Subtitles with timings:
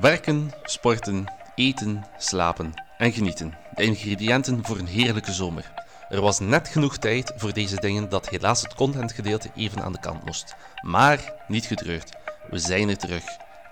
[0.00, 1.24] Werken, sporten,
[1.54, 3.54] eten, slapen en genieten.
[3.74, 5.72] De ingrediënten voor een heerlijke zomer.
[6.08, 10.00] Er was net genoeg tijd voor deze dingen dat helaas het contentgedeelte even aan de
[10.00, 10.54] kant moest.
[10.82, 12.12] Maar niet getreurd,
[12.50, 13.24] we zijn er terug.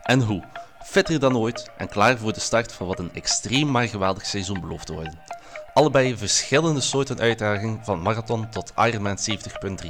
[0.03, 0.43] En hoe?
[0.85, 4.61] Fitter dan ooit en klaar voor de start van wat een extreem maar geweldig seizoen
[4.61, 5.19] belooft te worden.
[5.75, 9.19] Allebei verschillende soorten uitdagingen van marathon tot Ironman
[9.85, 9.89] 70.3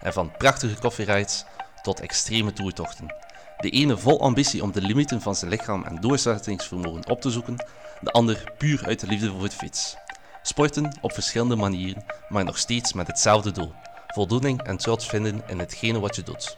[0.00, 1.44] en van prachtige koffierides
[1.82, 3.14] tot extreme toertochten.
[3.58, 7.56] De ene vol ambitie om de limieten van zijn lichaam en doorzettingsvermogen op te zoeken,
[8.00, 9.96] de ander puur uit de liefde voor de fiets.
[10.42, 13.72] Sporten op verschillende manieren, maar nog steeds met hetzelfde doel:
[14.06, 16.56] voldoening en trots vinden in hetgene wat je doet.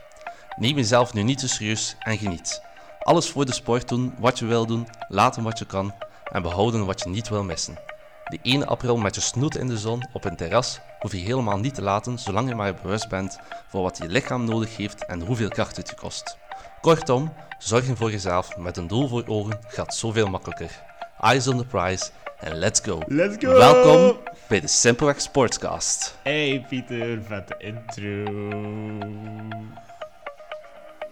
[0.57, 2.63] Neem jezelf nu niet te serieus en geniet.
[3.01, 5.95] Alles voor de sport doen wat je wil doen, laten wat je kan
[6.33, 7.79] en behouden wat je niet wil missen.
[8.25, 11.59] De ene april met je snoet in de zon op een terras hoef je helemaal
[11.59, 15.21] niet te laten zolang je maar bewust bent voor wat je lichaam nodig heeft en
[15.21, 16.39] hoeveel kracht het je kost.
[16.81, 20.83] Kortom, zorgen voor jezelf met een doel voor ogen gaat zoveel makkelijker.
[21.21, 23.03] Eyes on the prize en let's go.
[23.07, 23.53] Let's go!
[23.53, 26.17] Welkom bij de Simpelweg Sportscast.
[26.23, 28.33] Hey Pieter, vette intro.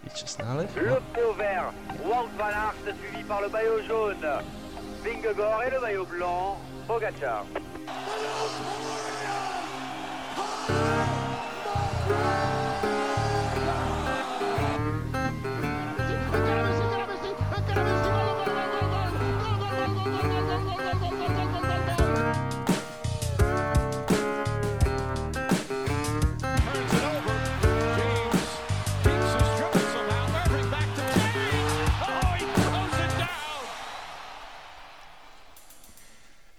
[0.05, 0.67] Ietsje sneller.
[0.75, 1.73] Le maillot vert,
[2.03, 4.43] Wout van Aert suivi par le maillot jaune.
[5.03, 7.45] Vingegaard et le maillot blanc, Pogacar.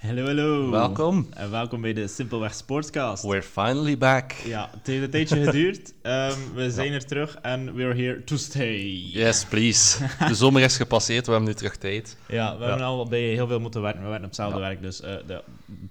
[0.10, 0.70] Hallo, hallo.
[0.70, 1.28] Welkom.
[1.34, 3.24] En welkom bij de Simpelweg Sportscast.
[3.24, 4.32] We're finally back.
[4.32, 5.94] Ja, het heeft een tijdje geduurd.
[6.02, 8.80] Ehm, we zijn er terug en we're here to stay.
[9.14, 10.06] Yes, please.
[10.28, 12.18] De zomer is gepasseerd, we hebben nu terug tijd.
[12.28, 14.02] Ja, we hebben al bij heel veel moeten werken.
[14.02, 14.66] We werken op hetzelfde Ja.
[14.66, 15.42] werk, dus eh, de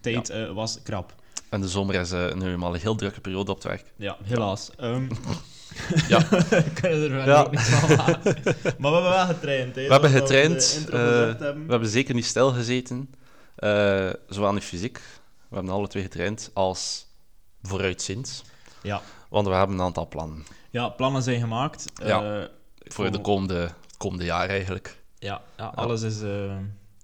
[0.01, 1.15] tijd eh, was krap.
[1.49, 3.85] En de zomer is eh, nu eenmaal een heel drukke periode op het werk.
[3.97, 4.71] Ja, helaas.
[4.77, 5.07] Ehm
[6.09, 6.23] Ja.
[6.81, 7.41] kunnen er wel Ja.
[7.41, 8.37] ook niks van maken.
[8.79, 9.75] Maar we hebben wel getraind.
[9.75, 13.09] We hebben getraind, we hebben zeker niet stilgezeten.
[13.59, 15.01] Eh zowel in fysiek,
[15.49, 17.07] we hebben alle twee getraind, als
[17.63, 18.45] vooruitziend.
[18.83, 19.01] Ja.
[19.29, 21.85] Want we hebben een aantal plannen ja, plannen zijn gemaakt.
[21.95, 22.41] Ja.
[22.41, 22.49] Eh,
[22.81, 25.03] voor de komende, komende jaar eigenlijk.
[25.19, 26.57] Ja, ja, alles is eh,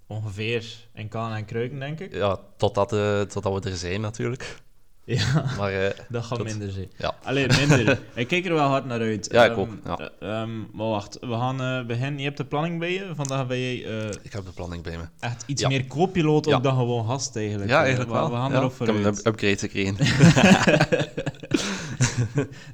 [0.07, 2.13] ongeveer in kanen en kruiken, denk ik.
[2.13, 2.89] Ja, totdat,
[3.29, 4.63] totdat we er zijn natuurlijk.
[5.05, 6.91] Ja, Maar eh, dat gaat minder zijn.
[6.97, 7.99] ja, Alleen minder.
[8.15, 9.27] ik kijk er wel hard naar uit.
[9.31, 9.97] Ja, ik Ehm, ook, ja.
[10.19, 12.17] eh, ehm, maar wacht, we gaan eh, beginnen.
[12.19, 13.11] Je hebt de planning bij je.
[13.15, 15.03] Vandaag ben je ik heb de planning bij me.
[15.19, 15.67] echt iets Ja.
[15.67, 17.69] meer co-piloot dan gewoon gast eigenlijk.
[17.69, 18.29] Ja, eigenlijk we, wel.
[18.29, 19.17] We gaan erop ik heb een vooruit.
[19.19, 19.95] up- upgrade gekregen.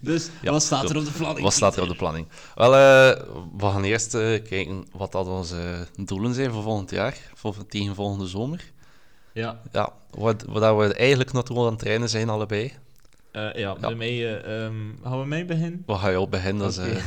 [0.02, 1.42] Dus, wat staat er op de planning?
[1.44, 2.28] Wat staat er op de planning?
[2.56, 3.18] Wel, we
[3.60, 8.72] gaan eerst kijken wat dat onze doelen zijn voor volgend jaar, voor, tegen volgende zomer.
[9.34, 12.72] Ja, Ja, wat, wat we eigenlijk naartoe aan het trainen zijn, allebei.
[13.32, 13.76] eh, ja, Ja.
[13.80, 15.84] bij mij, eh, ehm, gaan we mee beginnen?
[15.86, 16.62] Wat ga je op beginnen?
[16.64, 17.04] Dat is eh,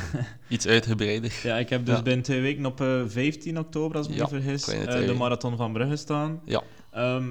[0.48, 1.40] iets uitgebreider.
[1.42, 2.02] Ja, ik heb dus Ja.
[2.02, 4.64] binnen twee weken op eh, 15 oktober, als ik me niet vergis,
[5.06, 6.40] de marathon van Brugge staan.
[6.44, 6.62] Ja.
[6.90, 7.24] Ehm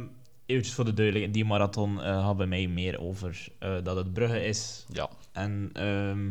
[0.46, 3.48] eventjes voor de duidelijkheid, die marathon gaat bij mij meer over
[3.84, 6.30] dat het Brugge is Ja, en ehm,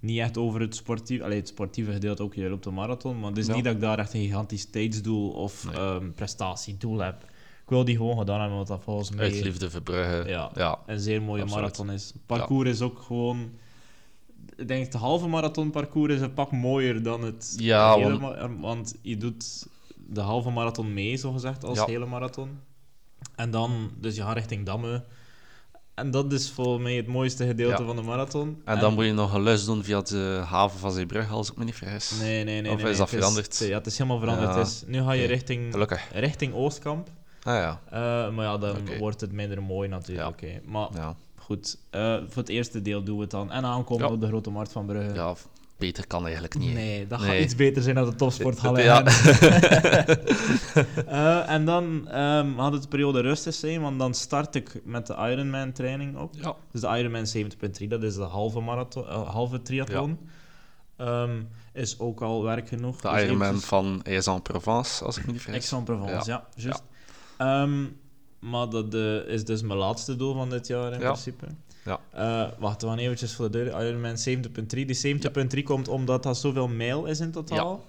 [0.00, 3.28] niet echt over het sportieve, allee, het sportieve gedeelte ook, je loopt een marathon, maar
[3.28, 3.54] het is Ja.
[3.54, 6.00] niet dat ik daar echt een gigantisch tijdsdoel of Nee.
[6.00, 7.24] prestatiedoel heb.
[7.70, 10.28] Ik wil die gewoon gedaan hebben, want dat volgens mij uit liefde voor Brugge.
[10.28, 10.50] Ja.
[10.54, 10.78] ja.
[10.86, 11.62] een zeer mooie Absoluut.
[11.62, 12.06] marathon is.
[12.12, 13.50] Het parcours is ook gewoon...
[14.56, 18.94] Ik denk dat de halve marathonparcours is een pak mooier dan het Ja, hele want-
[19.02, 19.66] je doet
[20.08, 21.84] de halve marathon mee, zogezegd, als Ja.
[21.86, 22.58] hele marathon.
[23.36, 25.04] En dan, dus je gaat richting Damme.
[25.94, 27.86] En dat is voor mij het mooiste gedeelte Ja.
[27.86, 28.62] van de marathon.
[28.64, 31.56] En dan moet je nog een lus doen via de haven van Zeebrugge, als ik
[31.56, 32.10] me niet vergis.
[32.20, 32.72] Nee, nee, nee.
[32.72, 33.58] Of nee, is nee, dat het veranderd?
[33.58, 34.50] ja, het is helemaal veranderd.
[34.54, 34.58] Ja.
[34.58, 36.08] Het nu ga je richting, Gelukkig.
[36.12, 37.08] richting Oostkamp.
[37.42, 40.40] Ah ja, Eh, maar ja, dan wordt het minder mooi natuurlijk.
[40.40, 40.58] hè.
[40.64, 41.14] Maar ja.
[41.36, 43.50] Goed, eh, voor het eerste deel doen we het dan.
[43.52, 44.12] En aankomen Ja.
[44.12, 45.14] op de Grote Markt van Brugge.
[45.14, 45.34] ja,
[45.78, 46.74] beter kan eigenlijk niet.
[46.74, 47.28] Nee, dat Nee.
[47.28, 48.78] gaat iets beter zijn dan de topsporthal.
[48.78, 49.02] Ja.
[51.06, 55.14] Eh, en dan ehm had het periode rustig zijn, want dan start ik met de
[55.14, 56.34] Ironman training op.
[56.34, 60.18] Ja, Dus de Ironman 70.3, dat is de halve, marathon, halve triathlon.
[60.96, 61.42] Ehm,
[61.72, 63.00] is ook al werk genoeg.
[63.00, 65.60] de Dus Ironman eventjes- van Aix-en-Provence, als ik me niet vergis.
[65.72, 66.44] Aix-en-Provence, ja.
[66.54, 66.82] juist.
[67.40, 67.84] Ehm,
[68.38, 71.04] maar dat eh, is dus mijn laatste doel van dit jaar in Ja.
[71.10, 71.46] principe.
[71.84, 72.00] Ja.
[72.12, 73.86] Eh, wacht, we gaan eventjes voor de deur.
[73.86, 74.84] Ironman 70.3.
[74.86, 77.84] Die 70.3 komt omdat dat zoveel mijl is in totaal.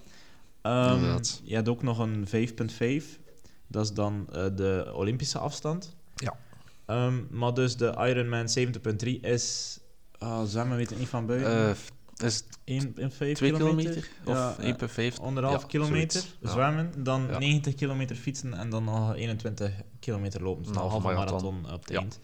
[0.61, 1.41] Ehm, Inderdaad.
[1.43, 3.19] je hebt ook nog een 5.5.
[3.67, 5.95] Dat is dan eh, de Olympische afstand.
[6.15, 6.37] Ja.
[6.85, 9.79] Ehm, maar dus de Ironman 70.3 is...
[10.17, 11.75] ah zwemmen weet ik niet van buiten.
[12.23, 13.57] Is het 1,5 2 kilometer.
[13.57, 14.09] kilometer?
[14.25, 14.65] Of Ja, eh,
[15.13, 15.19] 1,5?
[15.21, 16.37] Anderhalf Ja, kilometer zoiets.
[16.53, 17.37] Zwemmen, dan Ja.
[17.39, 20.63] 90 kilometer fietsen en dan nog 21 kilometer lopen.
[20.63, 21.73] Dus Een halve marathon, marathon.
[21.73, 22.19] op het eind.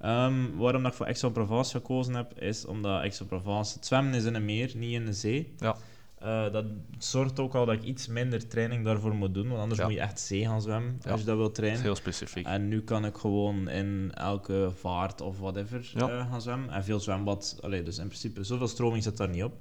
[0.00, 3.74] Ehm, waarom dat ik voor Aix-en-Provence gekozen heb, is omdat Aix-en-Provence...
[3.74, 5.54] Het zwemmen is in een meer, niet in de zee.
[5.58, 5.76] Ja.
[6.18, 6.64] Eh, dat
[6.98, 9.86] zorgt ook al dat ik iets minder training daarvoor moet doen, want anders Ja.
[9.86, 11.10] moet je echt zee gaan zwemmen Ja.
[11.10, 11.80] als je dat is trainen.
[11.82, 12.46] heel specifiek.
[12.46, 16.08] En nu kan ik gewoon in elke vaart of whatever Ja.
[16.08, 16.70] eh, gaan zwemmen.
[16.70, 19.54] En veel zwembad, allee, dus in principe zoveel stroming zit daar niet op.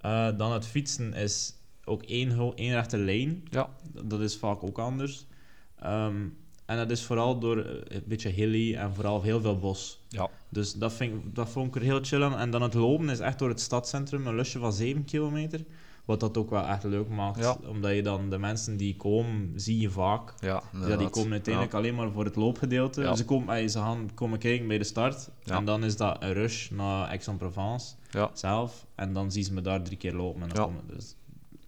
[0.00, 1.54] Eh, dan het fietsen is
[1.84, 3.42] ook één, één rechte lijn.
[3.50, 3.68] Ja,
[4.04, 5.26] Dat is vaak ook anders.
[5.78, 6.26] Ehm,
[6.68, 10.00] en dat is vooral door eh, een beetje hilly en vooral heel veel bos.
[10.08, 10.28] ja.
[10.48, 12.36] Dus dat, vind ik, dat vond ik er heel chill aan.
[12.36, 15.64] En dan het lopen is echt door het stadscentrum, een lusje van 7 kilometer.
[16.04, 17.38] Wat dat ook wel echt leuk maakt.
[17.38, 17.56] Ja.
[17.66, 20.34] Omdat je dan de mensen die komen, zie je vaak.
[20.40, 23.02] ja, Ja, die komen uiteindelijk alleen maar voor het loopgedeelte.
[23.16, 25.30] Ze, komen, ey, ze gaan komen kijken bij de start.
[25.44, 27.94] En dan is dat een rush naar Aix-en-Provence
[28.32, 28.86] zelf.
[28.94, 30.42] En dan zien ze me daar drie keer lopen.
[30.42, 31.14] En dan komen, dus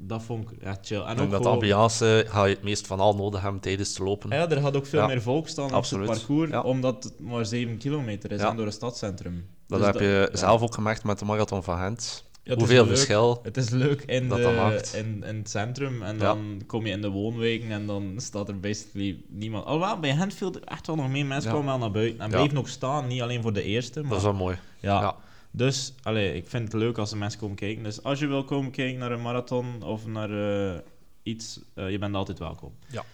[0.03, 1.01] dat vond ik echt chill.
[1.01, 4.03] En ook dat gewoon- ambiance ga je het meest van al nodig hebben tijdens te
[4.03, 4.31] lopen.
[4.31, 5.07] Ja, er gaat ook veel Ja.
[5.07, 6.09] meer volk staan Absoluut.
[6.09, 6.61] op het parcours, Ja.
[6.61, 8.49] omdat het maar 7 kilometer is Ja.
[8.51, 9.47] en door het stadscentrum.
[9.67, 12.29] Dat Dus heb je zelf ook gemerkt met de marathon van Gent.
[12.57, 13.41] Hoeveel verschil.
[13.43, 16.93] Het is leuk in, dat de, dat in, in het centrum en dan kom je
[16.93, 19.65] in de woonwijken en dan staat er basically niemand.
[19.65, 22.31] Alhoewel, bij hen viel er echt wel nog meer mensen kwamen wel naar buiten en
[22.31, 22.37] Ja.
[22.37, 24.01] bleven nog staan, niet alleen voor de eerste.
[24.01, 24.59] Maar, Dat is wel mooi.
[24.81, 25.17] ja.
[25.51, 27.83] Dus, allee, ik vind het leuk als er mensen komen kijken.
[27.83, 30.31] Dus als je wil komen kijken naar een marathon of naar
[30.75, 30.79] eh,
[31.23, 32.73] iets, eh, je bent altijd welkom.
[32.87, 33.05] Ja.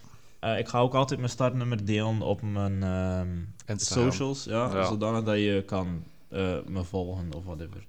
[0.41, 4.85] Eh, ik ga ook altijd mijn startnummer delen op mijn ehm, socials, ja, Ja.
[4.85, 7.87] zodanig dat je kan eh, me volgen of whatever.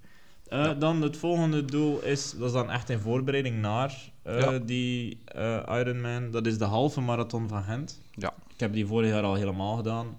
[0.48, 0.74] Eh, Ja.
[0.74, 4.60] Dan het volgende doel is, dat is dan echt in voorbereiding naar eh, Ja.
[4.60, 6.32] die eh, Ironman.
[6.32, 8.02] Dat is de halve marathon van Gent.
[8.12, 8.34] Ja.
[8.54, 10.18] Ik heb die vorig jaar al helemaal gedaan.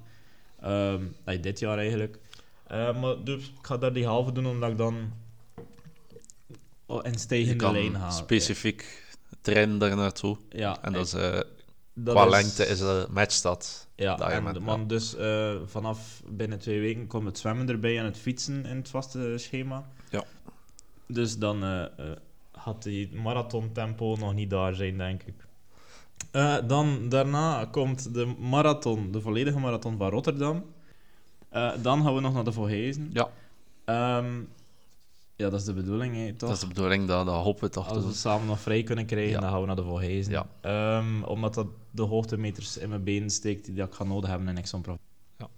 [0.61, 1.03] Ehm,
[1.41, 2.19] dit jaar eigenlijk.
[2.69, 5.13] Eh, maar dus, ik ga daar die halve doen, omdat ik dan
[6.87, 9.07] oh, Je stijgende lijn kan specifiek
[9.41, 10.37] trainen daar naartoe.
[10.51, 11.41] Ja, En dat is, eh,
[11.95, 13.89] dat qua is- lengte is de matchstad.
[13.95, 14.61] Ja, daar en met- ja.
[14.61, 18.77] man, dus eh, vanaf binnen twee weken komt het zwemmen erbij en het fietsen in
[18.77, 19.89] het vaste schema.
[20.11, 20.25] Ja.
[21.07, 21.89] Dus dan
[22.53, 25.35] had die marathontempo nog niet daar zijn, denk ik.
[26.69, 30.65] Dan daarna komt de marathon, de volledige marathon van Rotterdam.
[31.49, 33.11] Eh, dan gaan we nog naar de Volhezen.
[33.13, 33.29] Ja,
[33.85, 34.35] Ehm,
[35.37, 36.39] ja, dat is de bedoeling, hè, toch?
[36.49, 39.07] dat is de bedoeling, dat, dat hopen we toch Als we samen nog vrij kunnen
[39.07, 39.41] krijgen, Ja.
[39.41, 40.33] dan gaan we naar de Volhezen.
[40.33, 40.47] Ja.
[40.61, 44.57] Ehm, omdat dat de hoogtemeters in mijn benen steekt die ik ga nodig hebben in
[44.57, 44.99] Exxon Pro.
[45.39, 45.49] Ja.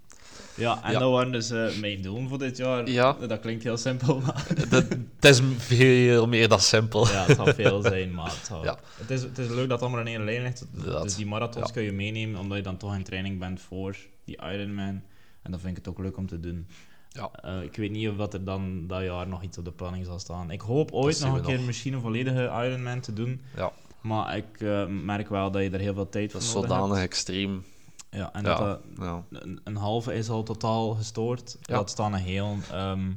[0.57, 0.99] Ja, en Ja.
[0.99, 2.89] dat waren dus eh, mijn doelen voor dit jaar.
[2.91, 3.13] Ja.
[3.13, 4.85] Dat klinkt heel simpel, maar Dat,
[5.21, 7.07] het is veel meer dan simpel.
[7.09, 8.15] ja, het zal veel zijn.
[8.15, 8.65] Maar het, zal-
[8.97, 10.67] het, is, het is leuk dat het allemaal in één lijn ligt.
[10.75, 11.03] Inderdaad.
[11.03, 11.73] Dus die marathons Ja.
[11.73, 15.03] kun je meenemen, omdat je dan toch in training bent voor die Ironman.
[15.43, 16.67] En dan vind ik het ook leuk om te doen.
[17.09, 17.31] Ja.
[17.33, 20.07] Eh, ik weet niet of dat er dan dat jaar nog iets op de planning
[20.07, 20.51] zal staan.
[20.51, 21.67] Ik hoop ooit nog een keer nog.
[21.67, 23.41] misschien een volledige Ironman te doen.
[23.57, 26.71] Ja, Maar ik eh, merk wel dat je er heel veel tijd dat voor nodig
[26.71, 27.09] zodanig hebt.
[27.13, 27.65] extreem.
[28.11, 31.57] Ja, en Ja, dat dat een, een halve is al totaal gestoord.
[31.61, 32.57] Dat staan een heel.
[32.71, 33.13] ehm,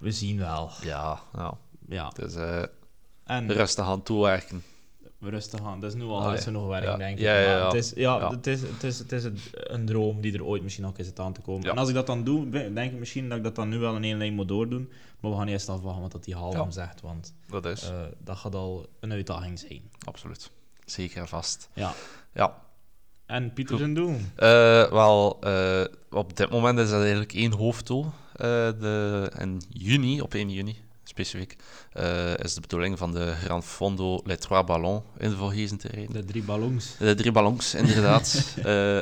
[0.00, 0.70] we zien wel.
[0.82, 1.54] Ja, ja.
[1.88, 2.12] Ja.
[2.16, 2.62] Eh,
[3.24, 4.62] En rustig aan toewerken.
[5.30, 5.80] Rustig aan.
[5.80, 6.40] Dat is nu al Ah, ah, ja.
[6.40, 6.96] genoeg werk, Ja.
[6.96, 7.24] denk ik.
[7.24, 7.64] Ja, ja.
[7.64, 8.30] Het is, ja.
[8.30, 11.32] Het is, het is, het is een- droom die er ooit misschien nog eens aan
[11.32, 11.62] te komen.
[11.64, 11.70] Ja.
[11.70, 13.96] En als ik dat dan doe, denk ik misschien dat ik dat dan nu wel
[13.96, 14.90] in één lijn moet doordoen.
[15.20, 16.70] Maar we gaan eerst afwachten wat dat die halve Ja.
[16.70, 17.00] zegt.
[17.00, 19.82] Want Dat is, eh, dat gaat al een uitdaging zijn.
[20.04, 20.50] absoluut.
[20.84, 21.68] Zeker en vast.
[21.74, 21.92] Ja.
[22.34, 22.62] Ja,
[23.26, 24.16] En Pieter zijn doel.
[24.36, 28.06] Eh, wel, eh, op dit moment is dat eigenlijk één hoofddoel.
[28.36, 30.76] De, in juni, op 1 juni
[31.08, 31.56] specifiek,
[31.92, 35.88] eh, is de bedoeling van de Grand Fondo Les Trois Ballons in de Volgezen te
[35.88, 36.12] rijden.
[36.12, 36.96] De drie ballons.
[36.98, 38.44] De drie ballons, inderdaad.
[38.64, 39.00] Eh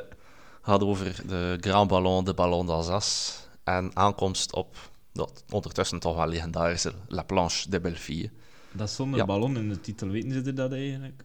[0.65, 3.33] gaat over de Grand Ballon, de Ballon d'Alsace
[3.65, 4.77] en aankomst op
[5.13, 8.31] dat ondertussen toch wel legendarische La Planche de Belleville.
[8.73, 9.25] Dat is zonder Ja.
[9.25, 10.09] ballon in de titel.
[10.09, 11.23] Weten ze dat eigenlijk?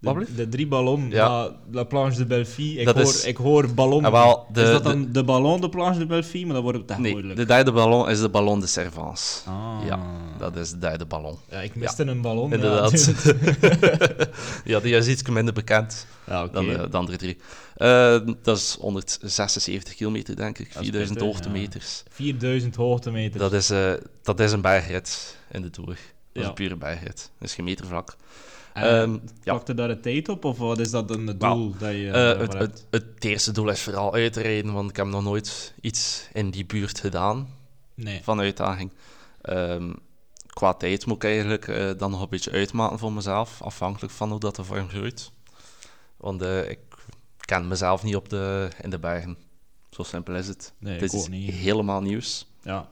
[0.00, 0.14] Eh?
[0.18, 1.28] De, de drie ballon, Ja.
[1.28, 2.78] la, la Planche de Belleville.
[2.78, 4.04] Ik, Dat hoor, is- ik hoor ballon.
[4.04, 6.44] Ah, wel, de- is dat dan de, ballon de Planche de Belleville?
[6.44, 7.36] Maar dat wordt het echt Nee, moeilijk.
[7.36, 9.48] de derde ballon is de Ballon de Servance.
[9.50, 9.78] Ah.
[9.86, 9.98] Ja,
[10.38, 11.36] dat is de derde ballon.
[11.50, 12.52] Ja, ik miste een ballon.
[12.52, 13.14] Inderdaad.
[13.60, 14.28] Ja,
[14.64, 16.52] ja, die is iets minder bekend ja oké.
[16.52, 17.36] dan, de, dan de drie.
[17.76, 20.72] Eh, dat is 176 kilometer, denk ik.
[20.72, 22.02] Dat is 4000 pittig, hoogtemeters.
[22.10, 23.42] 4000 hoogtemeters.
[23.42, 25.88] Dat, is, eh, dat is een bergrit in de Tour.
[26.32, 27.30] Dat is een pure bergrit.
[27.38, 28.16] Dat is geen metervlak.
[28.82, 29.18] Ehm, ja.
[29.42, 30.44] Plakt er daar een tijd op?
[30.44, 33.68] Of wat is dat een doel dat je Eh, daarvoor het, het, het eerste doel
[33.68, 37.48] is vooral uitrijden, want ik heb nog nooit iets in die buurt gedaan
[37.94, 38.20] Nee.
[38.22, 38.92] van uitdaging.
[39.40, 39.92] Ehm,
[40.46, 44.30] qua tijd moet ik eigenlijk eh, dan nog een beetje uitmaken voor mezelf, afhankelijk van
[44.30, 45.30] hoe dat de vorm groeit.
[46.16, 46.78] Want eh, ik
[47.40, 49.36] ken mezelf niet op de, in de bergen.
[49.90, 50.72] Zo simpel is het.
[50.78, 51.50] Nee, het ik is niet.
[51.54, 52.46] helemaal nieuws.
[52.62, 52.88] Ja.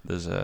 [0.00, 0.42] Dus eh,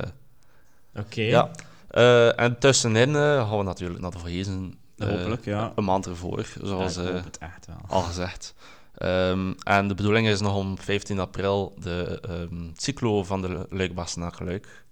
[0.97, 1.21] Oké.
[1.23, 1.51] ja.
[1.97, 4.79] Eh, en tussenin eh, gaan we natuurlijk naar de Vogezen.
[4.97, 5.73] eh, Hopelijk, ja.
[5.75, 7.77] Een maand ervoor, zoals ik hoop het echt wel.
[7.89, 8.55] al gezegd.
[8.95, 14.17] Ehm, en de bedoeling is nog om 15 april de ehm, cyclo van de Luikbas
[14.17, 14.85] naar Luik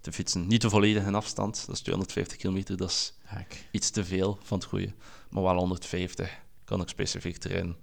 [0.00, 0.46] te fietsen.
[0.46, 3.68] Niet de volledige afstand, dat is 250 kilometer, dat is Hek.
[3.70, 4.92] iets te veel van het goede.
[5.30, 6.30] Maar wel 150
[6.64, 7.76] kan ik specifiek erin.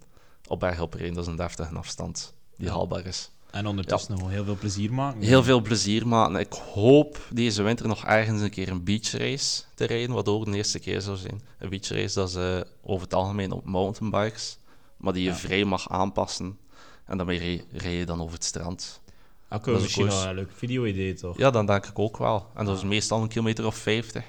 [0.47, 3.31] Op berg op dat is een deftige afstand die haalbaar is.
[3.53, 5.21] En ondertussen nog heel veel plezier maken.
[5.21, 9.85] Heel veel plezier, maar ik hoop deze winter nog ergens een keer een beachrace te
[9.85, 11.41] rijden, wat ook de eerste keer zou zijn.
[11.59, 14.57] Een beachrace, dat is eh, over het algemeen op mountainbikes,
[14.97, 15.35] maar die je Ja.
[15.35, 16.57] vrij mag aanpassen.
[17.05, 19.01] En daarmee rij, je dan over het strand.
[19.49, 21.37] Kunnen dat is misschien wel een leuk video-idee, toch?
[21.37, 22.47] Ja, dan denk ik ook wel.
[22.55, 22.89] En dat is Ah.
[22.89, 24.23] meestal een kilometer of 50.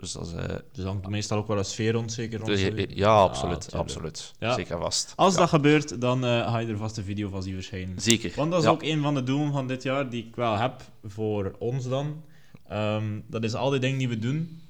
[0.00, 0.32] Dus dat is...
[0.32, 2.94] eh, Dus hangt meestal ook wel een sfeer rond, zeker rond ja, zoiets.
[2.94, 3.60] ja, absoluut.
[3.60, 3.82] tuurlijk.
[3.82, 4.32] absoluut.
[4.38, 4.54] Ja.
[4.54, 5.12] Zeker vast.
[5.16, 8.00] Als Ja, dat gebeurt, dan eh, ga je er vast een video van zien verschijnen.
[8.00, 8.32] Zeker.
[8.36, 10.82] Want dat is ook een van de doelen van dit jaar die ik wel heb
[11.04, 12.22] voor ons dan.
[12.68, 14.60] Ehm, dat is al die dingen die we doen,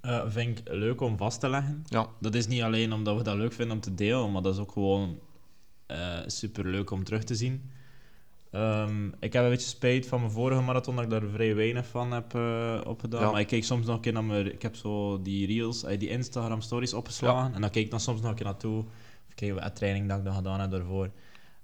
[0.00, 1.84] eh, vind ik leuk om vast te leggen.
[1.88, 4.54] Ja, Dat is niet alleen omdat we dat leuk vinden om te delen, maar dat
[4.54, 5.18] is ook gewoon
[6.26, 7.70] super leuk om terug te zien.
[8.54, 11.86] Ehm, ik heb een beetje spijt van mijn vorige marathon dat ik daar vrij weinig
[11.86, 13.20] van heb eh, opgedaan.
[13.20, 13.30] Ja.
[13.30, 14.52] Maar ik kijk soms nog een keer naar mijn...
[14.52, 17.54] Ik heb zo die reels, eh, die Instagram stories opgeslagen.
[17.54, 18.78] En dan kijk ik dan soms nog een keer naartoe.
[19.28, 21.10] Of kijk wat training dat ik dan gedaan heb daarvoor.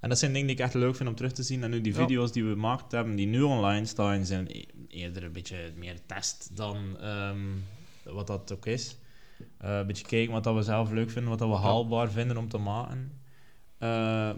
[0.01, 1.63] En dat zijn dingen die ik echt leuk vind om terug te zien.
[1.63, 1.99] En nu die Ja.
[1.99, 5.97] video's die we gemaakt hebben, die nu online staan, zijn e- eerder een beetje meer
[6.07, 7.39] test dan ehm,
[8.05, 8.97] wat dat ook is.
[9.59, 12.37] Eh, een beetje kijken wat dat we zelf leuk vinden, wat dat we haalbaar vinden
[12.37, 13.13] om te maken.
[13.81, 13.89] Eh,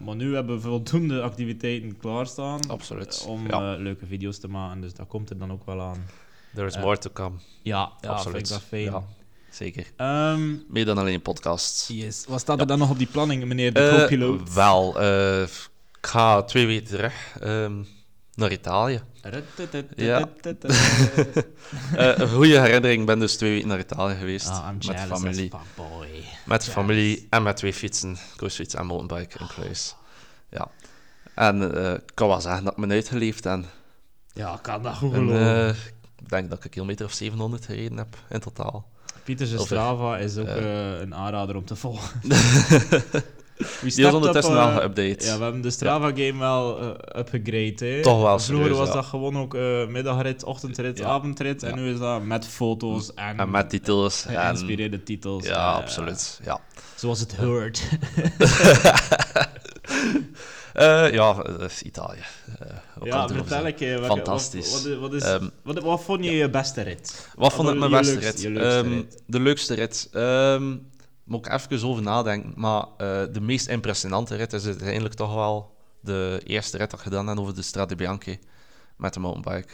[0.05, 3.25] maar nu hebben we voldoende activiteiten klaarstaan absoluut.
[3.29, 3.73] om ja.
[3.75, 4.81] eh, leuke video's te maken.
[4.81, 6.07] Dus dat komt er dan ook wel aan.
[6.55, 7.37] There is eh, more to come.
[7.63, 8.37] Ja, ja absoluut.
[8.37, 8.83] vind ik dat fijn.
[8.83, 9.03] Ja,
[9.51, 9.87] zeker.
[9.97, 11.89] Ehm, Meer dan alleen podcasts.
[11.89, 12.25] yes.
[12.29, 14.55] Wat staat er dan nog op die planning, meneer de Eh, co-piloot?
[14.55, 17.83] wel, eh, ik ga twee weken terug ehm,
[18.35, 19.03] naar Italië.
[19.97, 20.29] Ja.
[21.97, 24.49] Eh, een goede herinnering, ik ben dus twee weken naar Italië geweest.
[24.49, 25.51] Ah, met familie.
[26.47, 28.17] Met familie en met twee fietsen.
[28.37, 29.95] Cruisefiets en mountainbike in kluis.
[30.51, 30.69] Ja.
[31.35, 33.65] En eh, ik kan wel zeggen dat ik me uitgeleefd en,
[34.33, 35.67] Ja, kan dat goed en geloven.
[35.69, 35.77] eh,
[36.19, 38.91] ik denk dat ik een kilometer of 700 gereden heb in totaal.
[39.25, 42.21] Pieter's Strava is ook een aanrader om te volgen.
[43.81, 45.25] Die is ondertussen wel geüpdate.
[45.25, 47.75] Ja, we hebben de Strava-game wel eh upgegrade.
[47.87, 48.03] Hè.
[48.03, 48.95] Toch wel Vroeger serieus, was ja.
[48.95, 51.05] dat gewoon ook eh, middagrit, ochtendrit, Ja.
[51.07, 51.63] avondrit.
[51.63, 54.27] En nu is dat met foto's en, En met titels.
[54.27, 55.45] En, geïnspireerde titels.
[55.47, 56.41] ja, eh, absoluut.
[56.45, 56.61] Ja.
[56.95, 57.83] Zoals het hoort.
[60.73, 62.19] Eh, ja, dat is Italië.
[62.59, 62.67] Eh,
[62.99, 64.73] kan ja, vertel ik Fantastisch.
[64.73, 67.29] Wat, wat, wat, is, Ehm, wat, vond je je beste rit?
[67.35, 68.59] Wat vond ik mijn beste leukste- rit?
[68.59, 69.23] Ehm, rit?
[69.27, 70.09] De leukste rit.
[70.13, 70.77] Ehm,
[71.25, 72.53] moet ik even over nadenken.
[72.57, 77.05] Maar eh, de meest impressionante rit is uiteindelijk toch wel de eerste rit dat ik
[77.05, 78.39] gedaan heb over de Strade Bianche
[78.97, 79.73] met de mountainbike.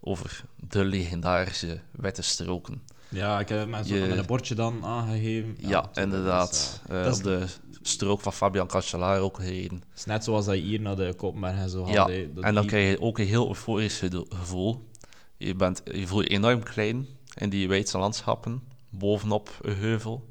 [0.00, 2.82] Over de legendarische witte stroken.
[3.08, 5.56] Ja, ik heb mensen Je- met een bordje dan aangegeven.
[5.58, 6.80] Ja, inderdaad.
[6.88, 7.46] dat op de
[7.82, 9.78] strook van Fabian Cancellara ook gereden.
[9.90, 11.86] Het is net zoals dat je hier naar de Koppenberg en zo.
[11.88, 14.88] Ja, en dan die- krijg je ook een heel euforisch gevoel.
[15.36, 20.24] Je, bent, je voelt je enorm klein in die wijdse landschappen, bovenop een heuvel.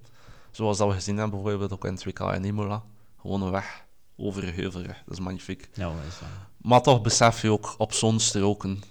[0.56, 2.84] Zoals dat we gezien hebben bijvoorbeeld ook in het WK in Imola.
[3.22, 3.84] Gewoon een weg
[4.18, 4.82] over een heuvel.
[4.82, 5.70] Dat is magnifiek.
[5.74, 8.82] Ja, dat is wel- Maar toch besef je ook op zo'n stroken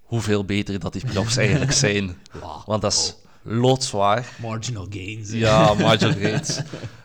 [0.00, 2.16] hoeveel beter dat die profs eigenlijk zijn.
[2.66, 4.36] Want dat is loodzwaar.
[4.40, 5.30] Marginal gains.
[5.30, 5.36] hè.
[5.36, 6.58] Ja, marginal gains.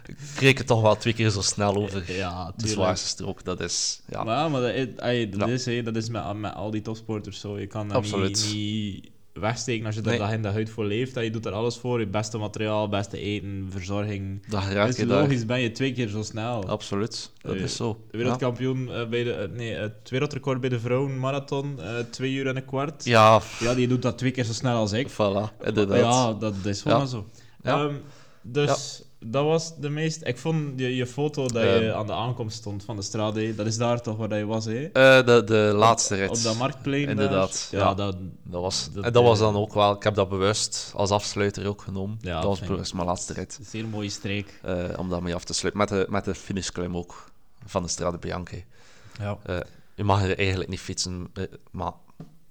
[0.06, 2.14] Ik kreeg het toch wel twee keer zo snel over.
[2.14, 4.02] Ja, De zwaarste strook, dat is...
[4.10, 7.40] Ja, Maar, ja, maar dat, is, dat is, dat is met, met al die topsporters
[7.40, 7.60] zo.
[7.60, 8.30] Je kan dat Absoluut.
[8.46, 10.18] niet, niet wegsteken als je er Nee.
[10.18, 11.14] dag in de huid voor leeft.
[11.14, 12.00] Dat je doet er alles voor.
[12.00, 14.42] Je beste materiaal, beste eten, verzorging.
[14.50, 15.22] dat raak je daar.
[15.22, 16.68] logisch, ben je twee keer zo snel.
[16.68, 17.94] Absoluut, dat Eh, is zo.
[17.94, 18.24] De Ja.
[18.24, 19.32] wereldkampioen eh, bij de...
[19.32, 23.06] eh, nee, het wereldrecord bij de vrouwen marathon, eh, twee uur en een kwart.
[23.06, 25.10] Ja, Ja, die doet dat twee keer zo snel als ik.
[25.12, 25.98] voilà, inderdaad.
[26.00, 27.06] Ja, dat is gewoon Ja.
[27.06, 27.26] zo.
[27.64, 27.84] Ja.
[27.86, 27.94] Ehm,
[28.42, 30.22] dus dat was de meest...
[30.26, 31.98] Ik vond je, je foto dat je Ehm.
[31.98, 34.84] aan de aankomst stond van de strade, dat is daar toch waar je was, hè?
[34.86, 36.30] Eh, de, de laatste rit.
[36.30, 37.12] Op dat marktplein daar.
[37.12, 37.94] Inderdaad, Ja, ja.
[37.94, 38.16] dat...
[38.44, 41.10] Dat was, Dat, en dat was eh, dan ook wel, ik heb dat bewust als
[41.12, 42.18] afsluiter ook genomen.
[42.22, 43.58] Ja, dat was bewust mijn laatste rit.
[43.60, 44.60] Een zeer mooie streek.
[44.64, 45.82] eh, om daarmee af te sluiten.
[45.82, 47.32] Met de, met de finishklim ook
[47.66, 48.64] van de Strade Bianche.
[49.20, 49.58] Ja, Eh,
[49.96, 51.28] je mag er eigenlijk niet fietsen,
[51.72, 51.92] maar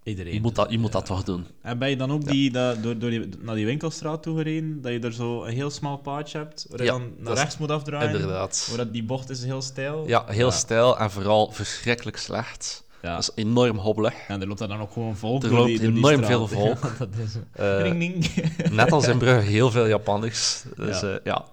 [0.07, 0.33] iedereen.
[0.33, 0.99] je moet dat, je moet Ja.
[0.99, 1.47] dat toch doen.
[1.63, 4.81] En ben je dan ook die, dat, door, door die, naar die winkelstraat toe gereden,
[4.83, 7.33] dat je er zo een heel smal paadje hebt, waar je Ja, dan naar dat
[7.37, 8.11] is- rechts moet afdraaien?
[8.11, 8.67] Inderdaad.
[8.69, 10.05] Waar dat, die bocht is heel steil.
[10.07, 12.85] Ja, heel stijl en vooral verschrikkelijk slecht.
[13.03, 13.13] Ja.
[13.15, 14.15] Dat is enorm hobbelig.
[14.29, 16.25] En er loopt daar dan ook gewoon volk Er door loopt die, door die enorm
[16.25, 16.79] veel volk.
[16.83, 17.35] Ja, dat is...
[17.53, 18.27] Eh, Ding, ding.
[18.73, 20.63] net als in Brugge, heel veel Japanners.
[20.77, 21.09] Dus Ja.
[21.09, 21.45] ja, ja.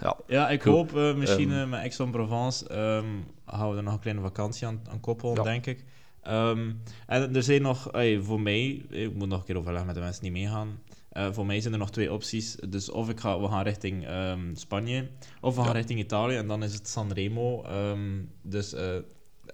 [0.00, 0.16] ja.
[0.26, 0.72] Ja, ik Goed.
[0.72, 1.60] hoop eh, misschien Ehm.
[1.60, 3.04] eh, met Aix-en-Provence ehm,
[3.44, 5.42] houden we er nog een kleine vakantie aan, aan koppelen, Ja.
[5.42, 5.84] denk ik.
[6.24, 6.72] Ehm,
[7.06, 7.88] en er zijn nog,
[8.20, 10.78] voor mij, ik moet nog een keer overleggen met de mensen die meegaan.
[11.10, 12.54] Eh, voor mij zijn er nog twee opties.
[12.68, 15.08] Dus of ik ga, we gaan richting ehm, Spanje,
[15.40, 15.76] of we gaan Ja.
[15.76, 17.62] richting Italië en dan is het Sanremo.
[17.62, 18.96] Ehm, dus eh,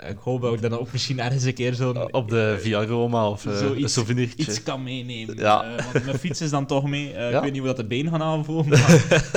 [0.09, 3.28] ik hoop dat ik dan ook misschien ergens een keer zo'n Op de Via Roma
[3.28, 4.37] of eh, Zoiets- een souvenirtje.
[4.47, 5.37] iets kan meenemen.
[5.37, 5.76] Ja.
[5.76, 7.12] Eh, want mijn fiets is dan toch mee.
[7.12, 7.37] Eh, Ja.
[7.37, 9.28] Ik weet niet hoe dat de been gaan aanvoelen, maar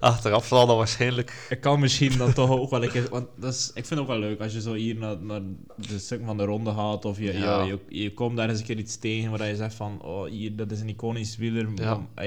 [0.00, 1.46] Achteraf zal dat waarschijnlijk...
[1.50, 3.06] ik kan misschien dan toch ook wel een keer...
[3.10, 5.40] Want dat is, ik vind het ook wel leuk als je zo hier naar, naar
[5.76, 7.62] de stuk van de ronde gaat, of je, Ja.
[7.62, 10.56] je, je komt daar eens een keer iets tegen waar je zegt van, oh, hier,
[10.56, 11.66] dat is een iconisch wieler.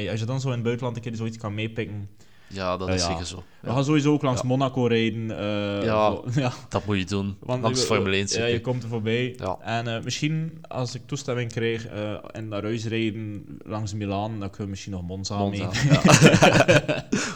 [0.10, 2.10] Als je dan zo in het buitenland een keer zoiets kan meepikken.
[2.53, 3.07] Ja, dat is ja.
[3.10, 3.43] zeker zo.
[3.60, 4.41] We gaan sowieso ook langs.
[4.43, 5.38] Monaco rijden.
[5.38, 6.10] eh, Ja.
[6.12, 6.51] zo- ja.
[6.69, 7.38] dat moet je doen.
[7.39, 9.36] Want Langs Formule 1 Ja, je komt er voorbij.
[9.62, 14.50] En eh, misschien, als ik toestemming krijg eh, en naar huis rijden langs Milaan, dan
[14.50, 16.86] kunnen we misschien nog Monza, Monza, mee.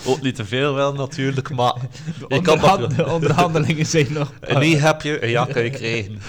[0.14, 1.74] Ook niet te veel wel natuurlijk, maar
[2.20, 4.34] De, onderhand- de onderhandelingen zijn nog...
[4.40, 6.20] een nee heb je, een ja kan je krijgen.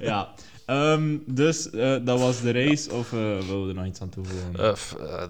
[0.00, 0.28] ja.
[0.66, 4.08] Ehm, dus eh, dat was de race, of eh wilden we er nog iets aan
[4.08, 4.52] toevoegen?
[4.56, 5.22] Eh, eh,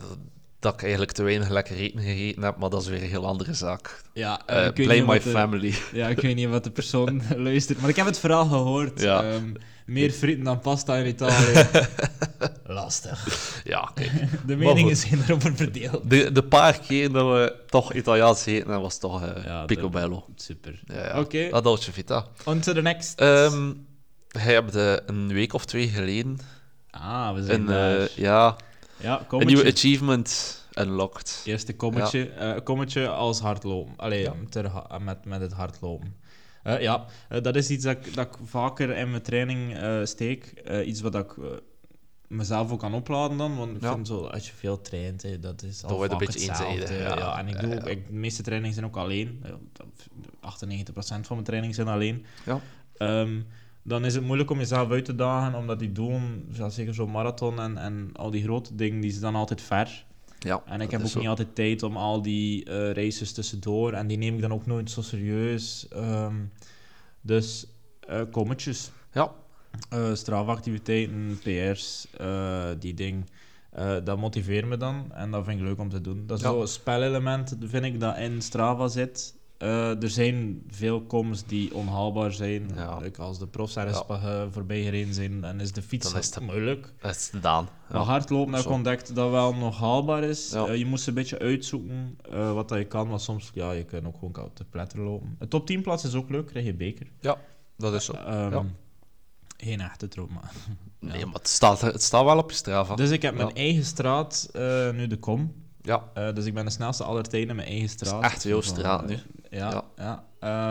[0.61, 3.27] dat- ik eigenlijk te weinig lekker eten gegeten heb, maar dat is weer een heel
[3.27, 4.03] andere zaak.
[4.13, 5.75] ja, eh, Eh, niet my de- family.
[5.93, 9.01] Ja, ik weet niet wat de persoon luistert, maar ik heb het verhaal gehoord.
[9.01, 9.23] Ja.
[9.23, 9.53] Ehm,
[9.87, 11.67] meer frieten dan pasta in Italië.
[12.67, 13.61] Lastig.
[13.65, 14.11] Ja, kijk.
[14.47, 16.11] De meningen zijn erover verdeeld.
[16.11, 20.27] De, de paar keer dat we toch Italiaans eten, dat was toch eh Ja, picobello.
[20.37, 20.81] Super.
[20.85, 21.19] Ja, ja.
[21.21, 21.49] Oké.
[21.51, 22.27] La dolce vita.
[22.45, 23.21] On to the next.
[23.21, 23.73] Ehm
[24.31, 26.39] hij hebt eh, een week of twee geleden
[26.91, 27.99] ah, we zijn een, daar.
[28.01, 28.57] eh, ja,
[29.03, 31.43] ja, een nieuwe achievement unlocked.
[31.45, 33.93] Eerste kommetje, eh, kommetje als hardlopen.
[33.97, 34.35] Allee, Ja.
[34.49, 36.15] ter met, met het hardlopen.
[36.63, 40.05] Eh, ja, eh, dat is iets dat ik, dat ik vaker in mijn training eh,
[40.05, 40.53] steek.
[40.85, 41.35] Iets wat ik
[42.27, 43.57] mezelf ook kan opladen dan.
[43.57, 46.49] Want ik vind zo, als je veel traint, hè, dat is al vaak een beetje
[46.49, 46.95] hetzelfde.
[46.95, 47.39] ja.
[47.39, 49.43] En ik doe ook, ik, de meeste trainingen zijn ook alleen.
[49.45, 49.53] Eh,
[50.41, 52.25] 98% van mijn trainingen zijn alleen.
[52.47, 52.61] Ja.
[52.97, 53.41] Ehm,
[53.83, 57.11] dan is het moeilijk om jezelf uit te dagen, omdat die doelen, zoals zeker zo'n
[57.11, 60.05] marathon en, en al die grote dingen, die zijn dan altijd ver.
[60.39, 61.19] Ja, En ik heb ook zo.
[61.19, 63.93] niet altijd tijd om al die eh, races tussendoor.
[63.93, 65.89] En die neem ik dan ook nooit zo serieus.
[65.89, 66.35] Ehm,
[67.21, 67.67] dus
[68.09, 68.91] eh kommetjes.
[69.13, 69.33] Ja,
[69.91, 72.07] eh strafactiviteiten, PR's,
[72.79, 73.25] die ding.
[74.05, 75.13] dat motiveert me dan.
[75.13, 76.27] En dat vind ik leuk om te doen.
[76.27, 76.51] Dat is Ja.
[76.51, 79.35] zo'n spelelement, vind ik, dat in Strava zit.
[79.61, 82.71] Eh, er zijn veel coms die onhaalbaar zijn.
[82.75, 82.97] Ja.
[82.99, 84.15] Like als de profs ergens Ja.
[84.15, 86.93] eh, voorbij gereden zijn, dan is de fiets Dan is het- moeilijk.
[87.01, 87.69] dat is gedaan.
[87.91, 88.05] Maar Ja.
[88.07, 90.51] hardlopen heb ik ontdekt dat wel nog haalbaar is.
[90.51, 90.67] Ja.
[90.67, 92.17] Eh, je moest een beetje uitzoeken
[92.55, 93.09] wat dat je kan.
[93.09, 95.37] Want soms, ja, je kan ook gewoon koud te pletter lopen.
[95.39, 97.07] Een top 10 plaats is ook leuk, krijg je beker.
[97.77, 98.13] Dat is zo.
[98.13, 98.65] Ehm, Ja.
[99.57, 100.53] Geen echte troep, maar...
[100.99, 102.95] Nee, maar het staat, het staat wel op je Strava.
[102.95, 103.43] Dus ik heb Ja.
[103.45, 104.49] mijn eigen straat,
[104.95, 105.53] nu de kom.
[105.83, 108.23] Ja, dus ik ben de snelste aller tijden in mijn eigen straat.
[108.23, 109.19] echt Van, straat nu.
[109.51, 109.85] Ja, ja.
[109.97, 110.25] Ja.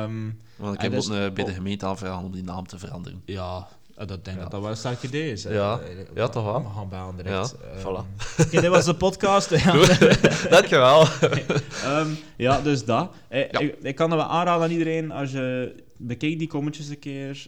[0.04, 2.80] Ehm, want ik heb dus- ook eh, bij de gemeente aanvragen om die naam te
[2.80, 3.22] veranderen.
[3.26, 4.42] ja, eh, dat denk ik Ja.
[4.42, 5.44] dat dat wel een sterk idee is.
[5.44, 5.80] Ja.
[5.80, 6.64] Eh, Ja, toch wel?
[6.64, 7.56] We gaan bellen direct.
[7.62, 8.06] Ja, Ehm, voilà.
[8.46, 9.50] Oké, dit was de podcast.
[9.50, 9.72] Ja.
[10.50, 11.06] Dankjewel.
[11.84, 13.12] Ehm, ja, dus dat.
[13.30, 13.38] Ja.
[13.60, 17.48] Ik, ik kan dat wel aanraden aan iedereen als je bekijkt die commentjes een keer.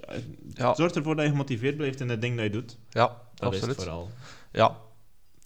[0.53, 0.75] Ja.
[0.75, 2.77] Zorg ervoor dat je gemotiveerd blijft in het ding dat je doet.
[2.89, 3.13] Ja, Dat
[3.53, 3.75] is absoluut.
[3.75, 4.09] het vooral.
[4.51, 4.77] Ja.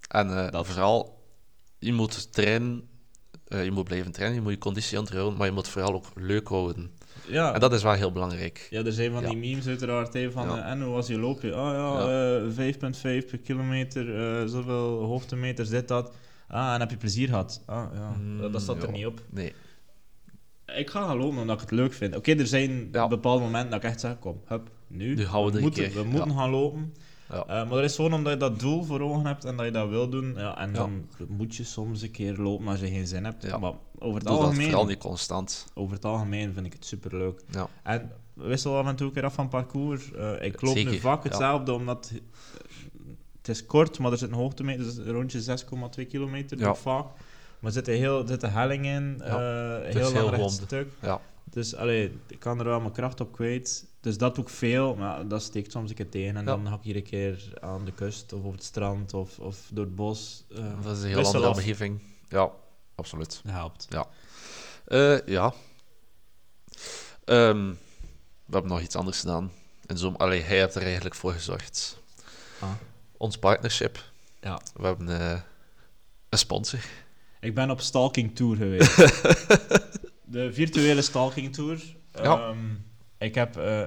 [0.08, 0.68] En eh, Dat.
[0.68, 1.24] vooral,
[1.80, 2.88] je moet trainen,
[3.48, 6.06] eh, je moet blijven trainen, je moet je conditie onderhouden, maar je moet vooral ook
[6.16, 6.92] leuk houden.
[7.28, 7.54] Ja.
[7.54, 8.68] En dat is wel heel belangrijk.
[8.70, 9.28] Ja, er zijn van Ja.
[9.30, 10.64] die memes uiteraard hè, van Ja.
[10.66, 11.48] eh, en hoe was je loopje?
[11.50, 12.38] Oh ja, Ja.
[12.38, 16.14] eh, 5,5 per kilometer, eh, zoveel hoogtemeters, dit, dat.
[16.48, 17.62] Ah, en heb je plezier gehad?
[17.66, 18.10] Ah, ja.
[18.20, 19.22] Mm, dat, dat staat er niet op.
[19.30, 19.54] Nee.
[20.78, 22.16] Ik ga gaan lopen omdat ik het leuk vind.
[22.16, 25.16] Oké, er zijn bepaalde momenten dat ik echt zeg, kom, hup, nu.
[25.16, 26.94] Nu gaan we moeten, keer, we moeten gaan lopen.
[27.30, 27.40] Ja.
[27.42, 29.72] Eh, maar dat is gewoon omdat je dat doel voor ogen hebt en dat je
[29.72, 30.34] dat wil doen.
[30.38, 33.44] Ja, en dan moet je soms een keer lopen als je geen zin hebt.
[33.44, 33.58] Ja.
[33.58, 35.68] Maar over het, Doe dat algemeen, vooral niet constant.
[35.74, 37.42] over het algemeen vind ik het superleuk.
[37.52, 37.68] Ja.
[37.84, 40.12] En wissel af en toe een keer af van parcours.
[40.12, 42.12] Eh, ik loop nu vaak hetzelfde, omdat
[43.38, 47.06] het is kort, maar er zit een hoogtemeter, dus rondje 6,2 kilometer, vaak.
[47.60, 49.32] Maar er zit een heel, er helling in, eh,
[49.84, 50.52] heel lang heel rond.
[50.52, 50.88] stuk.
[51.02, 51.22] Ja.
[51.50, 53.86] Dus allee, ik kan er wel mijn kracht op kwijt.
[54.00, 56.36] Dus dat doe ik veel, maar dat steekt soms een keer tegen.
[56.38, 56.56] En Ja.
[56.56, 59.68] dan ga ik hier een keer aan de kust of op het strand of, of
[59.72, 60.44] door het bos.
[60.56, 62.02] eh, Dat is een heel andere omgeving.
[62.30, 62.52] Ja,
[62.96, 63.42] absoluut.
[63.44, 63.88] Dat helpt.
[64.86, 65.54] Eh, ja.
[67.26, 67.70] Ehm,
[68.46, 69.52] we hebben nog iets anders gedaan.
[69.86, 71.98] En zo, allee, hij heeft er eigenlijk voor gezorgd.
[72.60, 72.70] Ah.
[73.18, 74.04] Ons partnership.
[74.42, 74.62] Ja.
[74.76, 75.40] We hebben eh,
[76.30, 76.80] een sponsor.
[77.40, 78.96] Ik ben op stalking tour geweest.
[80.26, 81.82] de virtuele stalking tour.
[82.14, 82.40] Ja.
[82.40, 82.58] Ehm,
[83.18, 83.82] ik, heb, eh,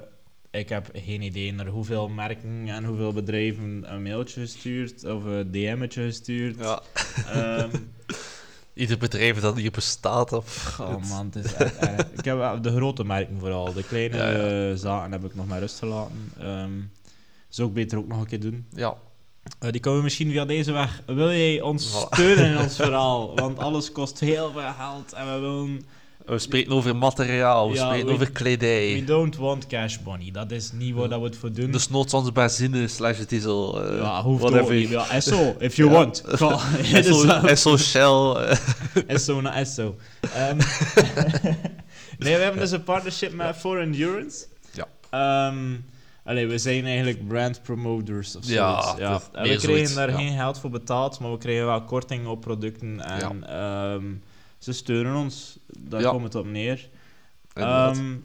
[0.51, 5.51] ik heb geen idee naar hoeveel merken en hoeveel bedrijven een mailtje gestuurd of een
[5.51, 6.55] DM'tje gestuurd.
[6.59, 6.81] Ja.
[7.27, 7.69] Ehm,
[8.73, 10.33] Ieder bedrijf dat hier bestaat.
[10.33, 10.77] Of...
[10.79, 11.81] oh man, het is echt.
[12.17, 13.73] Ik heb de grote merken vooral.
[13.73, 14.69] De kleine Ja, ja.
[14.71, 16.31] eh, zaken heb ik nog maar rust gelaten.
[16.39, 16.71] Ehm,
[17.49, 18.65] Zou ik beter ook nog een keer doen.
[18.75, 18.95] Ja,
[19.59, 21.01] Eh, die komen misschien via deze weg.
[21.05, 22.13] Wil jij ons Voilà.
[22.13, 23.35] steunen in ons verhaal?
[23.35, 25.81] Want alles kost heel veel geld en we willen...
[26.29, 29.03] we spreken over materiaal, we Ja, spreken we- over We kledij.
[29.05, 30.31] don't want cash money.
[30.31, 31.71] Dat is niet waar dat we het voor doen.
[31.71, 33.83] Dus onze benzine slash diesel.
[33.83, 34.65] eh, ja, hoeft whatever.
[34.65, 34.89] ook niet.
[34.89, 36.23] Ja, SO, if you want.
[36.25, 38.49] Ga- Het is SO, wel- SO Shell.
[39.07, 39.95] eh, SO naar SO.
[40.33, 40.57] Ehm,
[42.19, 44.45] nee, we hebben dus een partnership met For Endurance.
[44.71, 44.87] Ja.
[45.09, 45.75] Ehm,
[46.23, 48.99] allee, we zijn eigenlijk brand promoters of Ja, zoiets.
[48.99, 50.15] Ja, dat is En meer we kregen zoiets, daar ja.
[50.17, 53.01] geen geld voor betaald, maar we kregen wel korting op producten.
[53.01, 54.03] En ehm,
[54.73, 55.57] ze steunen ons.
[55.79, 56.09] Daar Ja.
[56.09, 56.89] komt het op neer.
[57.53, 58.15] Ehm,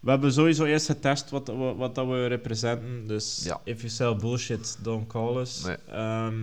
[0.00, 3.06] we hebben sowieso eerst getest wat, wat, wat dat we representen.
[3.06, 3.60] Dus Ja.
[3.64, 5.62] if you sell bullshit, don't call us.
[5.64, 5.76] Nee.
[5.90, 6.34] Ehm,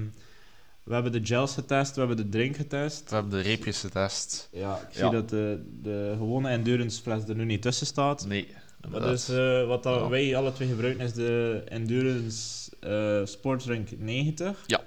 [0.84, 3.10] we hebben de gels getest, we hebben de drink getest.
[3.10, 4.50] we hebben de reepjes getest.
[4.52, 5.00] Ja, ik Ja.
[5.02, 8.26] zie dat de, de gewone endurance fles er nu niet tussen staat.
[8.28, 8.48] Nee,
[8.84, 9.10] inderdaad.
[9.10, 10.08] dus eh, wat dat Ja.
[10.10, 14.64] wij alle twee gebruiken is de endurance eh sportdrink 90.
[14.68, 14.82] Ja.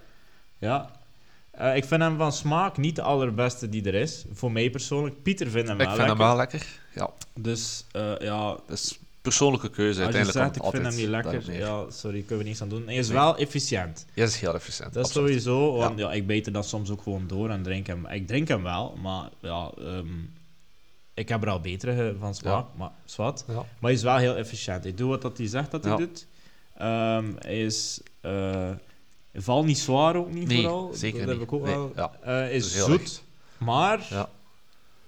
[0.59, 0.91] Ja.
[1.57, 4.25] Eh, ik vind hem van smaak niet de allerbeste die er is.
[4.33, 5.23] Voor mij persoonlijk.
[5.23, 6.25] Pieter vindt hem ik wel vind lekker.
[6.25, 6.67] hem wel lekker.
[6.95, 9.89] Ja, Dus eh, ja, dat is persoonlijke keuze.
[9.89, 12.69] als je Uiteindelijk zegt ik vind hem niet lekker, ja, sorry, kunnen we niets aan
[12.69, 12.83] doen.
[12.87, 13.17] Hij is Nee.
[13.17, 14.07] wel efficiënt.
[14.15, 14.93] Ja, dat is heel efficiënt.
[14.93, 16.13] Dat is sowieso, want ja.
[16.13, 18.07] ik beter dat soms ook gewoon door en drink hem.
[18.07, 20.07] Ik drink hem wel, maar ja, ehm,
[21.15, 23.45] ik heb er al betere van smaak, maar zwart.
[23.49, 23.55] Ja.
[23.55, 24.83] Maar hij is wel heel efficiënt.
[24.83, 26.27] Hij doet wat dat hij zegt dat hij doet.
[26.77, 28.01] Ehm, hij is...
[28.21, 28.71] eh
[29.37, 30.91] valt niet zwaar ook niet Nee, vooral.
[30.95, 31.39] zeker dat niet.
[31.39, 31.93] heb ik ook Nee, wel.
[31.97, 32.13] ja.
[32.23, 33.23] Eh, is zoet,
[33.59, 34.29] maar Ja.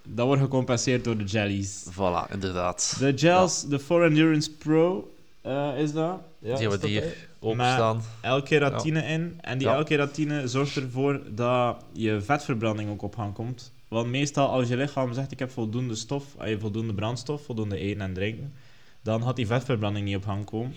[0.03, 1.85] dat wordt gecompenseerd door de jellies.
[1.93, 2.97] Voilà, inderdaad.
[2.99, 6.21] De gels, de For Endurance Pro eh, is dat.
[6.39, 7.13] Ja, die hebben dat, hier hè?
[7.41, 8.03] openstaan.
[8.23, 9.39] L-keratine in.
[9.41, 9.81] En die Ja.
[9.81, 13.73] L-keratine zorgt ervoor dat je vetverbranding ook op gang komt.
[13.89, 18.01] Want meestal als je lichaam zegt ik heb voldoende stof, je voldoende brandstof, voldoende eten
[18.01, 18.53] en drinken,
[19.03, 20.75] dan gaat die vetverbranding niet op gang komen.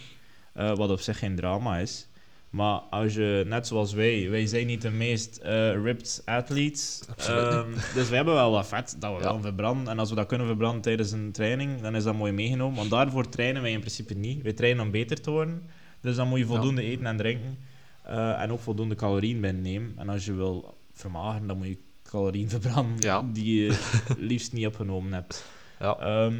[0.53, 2.07] Eh, wat op zich geen drama is.
[2.51, 7.01] Maar als je, net zoals wij, wij zijn niet de meest eh, ripped athletes.
[7.17, 9.23] Ehm, dus we hebben wel wat vet dat we Ja.
[9.23, 9.87] wel verbranden.
[9.87, 12.77] En als we dat kunnen verbranden tijdens een training, dan is dat mooi meegenomen.
[12.77, 14.41] Want daarvoor trainen wij in principe niet.
[14.41, 15.63] Wij trainen om beter te worden.
[16.01, 17.57] Dus dan moet je voldoende eten en drinken.
[18.03, 19.93] eh, en ook voldoende calorieën binnennemen.
[19.97, 23.23] En als je wil vermageren, dan moet je calorieën verbranden Ja.
[23.33, 23.79] die je
[24.29, 25.45] liefst niet opgenomen hebt.
[25.79, 25.97] Ja.
[25.99, 26.35] Ehm,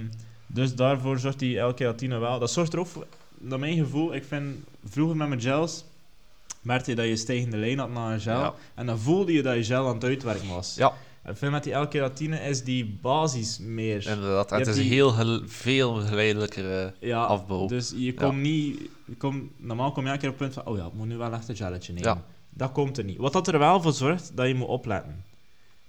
[0.48, 2.40] dus daarvoor zorgt die L-keratine wel.
[2.40, 5.86] Dat zorgt er ook voor, naar mijn gevoel, ik vind vroeger met mijn gels,
[6.62, 8.40] merkte je dat je stijgende lijn had na een gel.
[8.40, 8.54] Ja.
[8.76, 10.76] En dan voelde je dat je gel aan het uitwerken was.
[10.76, 10.94] Ja.
[11.22, 14.08] En vind met die L-keratine is die basis meer.
[14.08, 14.52] Inderdaad.
[14.52, 16.80] En het is die- heel gel- veel geleidelijker.
[16.86, 17.68] eh, ja, afbouw.
[17.68, 18.80] Dus je komt niet...
[19.06, 21.08] Je komt, normaal kom je elke keer op het punt van, oh ja, ik moet
[21.08, 22.10] nu wel echt een gelletje nemen.
[22.10, 22.24] Ja.
[22.50, 23.18] Dat komt er niet.
[23.18, 25.24] Wat dat er wel voor zorgt, dat je moet opletten.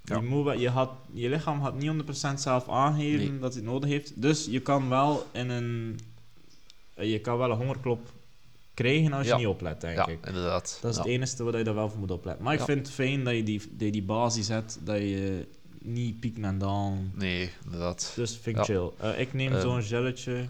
[0.05, 0.17] Ja.
[0.17, 3.39] Je, moet, je, had, je lichaam gaat niet 100% zelf aangeven Nee.
[3.39, 4.23] dat hij het nodig heeft.
[4.23, 5.99] Dus je kan wel in een...
[6.97, 8.01] Je kan wel een hongerklop
[8.75, 9.37] krijgen als je Ja.
[9.39, 10.27] niet oplet, denk ja, ik.
[10.27, 10.79] inderdaad.
[10.83, 11.03] Dat is ja.
[11.03, 12.45] het enige waar je daar wel voor moet opletten.
[12.45, 12.65] Maar ik Ja.
[12.65, 15.47] vind het fijn dat je die, dat je die basis hebt, dat je
[15.83, 17.13] niet pieken en dalen.
[17.15, 18.13] Nee, inderdaad.
[18.17, 18.75] Dus vind ik Ja.
[18.75, 18.91] chill.
[19.11, 19.61] Eh, ik neem Ehm.
[19.61, 20.49] zo'n gelletje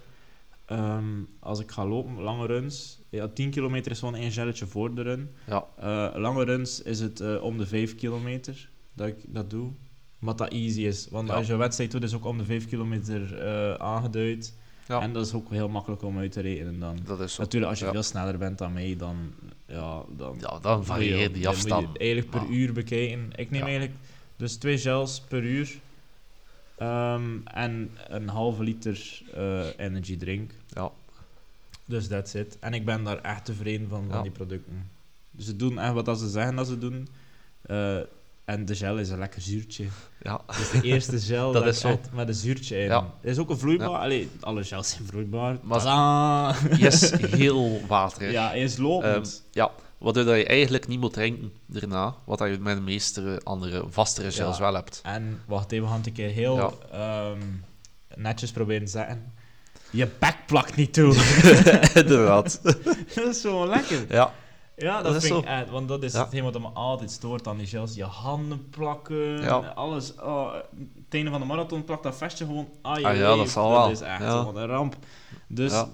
[0.67, 1.05] ehm,
[1.41, 3.01] als ik ga lopen, lange runs.
[3.09, 5.31] Ja, 10 kilometer is gewoon één gelletje voor de run.
[5.47, 5.65] Ja.
[5.79, 9.71] Eh, lange runs is het eh, om de 5 kilometer dat ik dat doe.
[10.19, 11.09] Wat dat easy is.
[11.11, 11.35] Want Ja.
[11.35, 13.41] als je wedstrijd doet, is ook om de 5 kilometer
[13.81, 14.55] aangeduid.
[14.89, 15.01] Ja.
[15.01, 16.99] En dat is ook heel makkelijk om uit te rekenen dan.
[17.05, 17.43] Dat is zo.
[17.43, 17.93] Natuurlijk, als je Ja.
[17.93, 19.17] veel sneller bent dan mij, dan...
[19.67, 21.89] Ja, dan Ja, dan varieert die dan moet afstand.
[21.93, 23.31] je eigenlijk per uur bekijken.
[23.37, 23.67] Ik neem Ja.
[23.67, 23.97] eigenlijk
[24.37, 25.79] dus twee gels per uur.
[26.79, 30.51] Ehm, en een halve liter eh, energy drink.
[30.69, 30.91] Ja.
[31.85, 32.59] Dus that's it.
[32.59, 34.23] En ik ben daar echt tevreden van, van Ja.
[34.23, 34.91] die producten.
[35.31, 37.09] Dus ze doen echt wat dat ze zeggen dat ze doen.
[37.63, 37.99] Eh,
[38.53, 39.85] en de gel is een lekker zuurtje.
[40.23, 40.41] Ja.
[40.59, 42.01] Dus de eerste gel Dat dat is zo.
[42.13, 42.85] met een zuurtje in.
[42.85, 43.01] Ja.
[43.21, 43.91] Het is ook een vloeibaar.
[43.91, 43.97] Ja.
[43.99, 45.57] Allee, alle gels zijn vloeibaar.
[45.63, 46.59] Maar-!
[46.79, 48.33] Yes, heel waterig.
[48.33, 49.45] Ja, is lopend.
[49.51, 54.31] Ja, waardoor je eigenlijk niet moet drinken daarna, wat je met de meeste andere vastere
[54.33, 54.63] gels Ja.
[54.63, 55.01] wel hebt.
[55.03, 57.39] En wacht even, we gaan het een keer heel ehm,
[58.15, 59.33] netjes proberen te zeggen.
[59.91, 61.15] Je bek plakt niet toe.
[62.03, 62.61] Inderdaad.
[63.15, 64.05] dat is zo lekker.
[64.09, 64.33] Ja,
[64.83, 66.21] Ja, dat, Dat is vind ik echt, want dat is Ja.
[66.21, 67.95] hetgeen wat me altijd stoort aan die gels.
[67.95, 69.57] Je handen plakken, Ja.
[69.75, 70.15] alles.
[70.15, 73.49] Oh, het einde van de marathon plakt dat vestje gewoon aan je Ah ja, dat
[73.49, 73.91] zal wel.
[73.91, 74.39] is echt Ja.
[74.39, 74.97] gewoon een ramp.
[75.49, 75.85] Dus.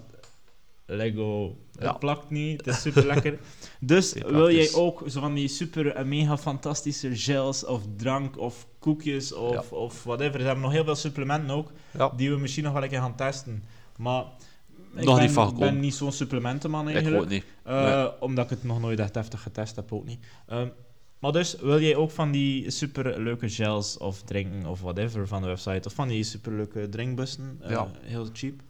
[0.86, 1.56] Lego.
[1.78, 3.38] Het plakt niet, het is super lekker.
[3.80, 8.66] Dus wil jij ook zo van die super eh, mega fantastische gels of drank of
[8.78, 10.40] koekjes of, of whatever.
[10.40, 11.70] Ze hebben nog heel veel supplementen ook,
[12.16, 13.64] die we misschien nog wel een keer gaan testen.
[13.96, 14.24] Maar
[14.96, 15.80] ik Nog ben, niet van ik ben gekomen.
[15.82, 17.28] niet zo'n supplementenman eigenlijk.
[17.28, 17.44] niet.
[17.64, 18.20] Eh, Nee.
[18.20, 20.18] Omdat ik het nog nooit echt heftig getest heb, ook niet.
[20.46, 20.66] Ehm,
[21.18, 25.40] maar dus, wil jij ook van die super leuke gels of drinken of whatever van
[25.42, 27.88] de website, of van die super leuke drinkbussen, eh, Ja.
[28.02, 28.60] heel cheap,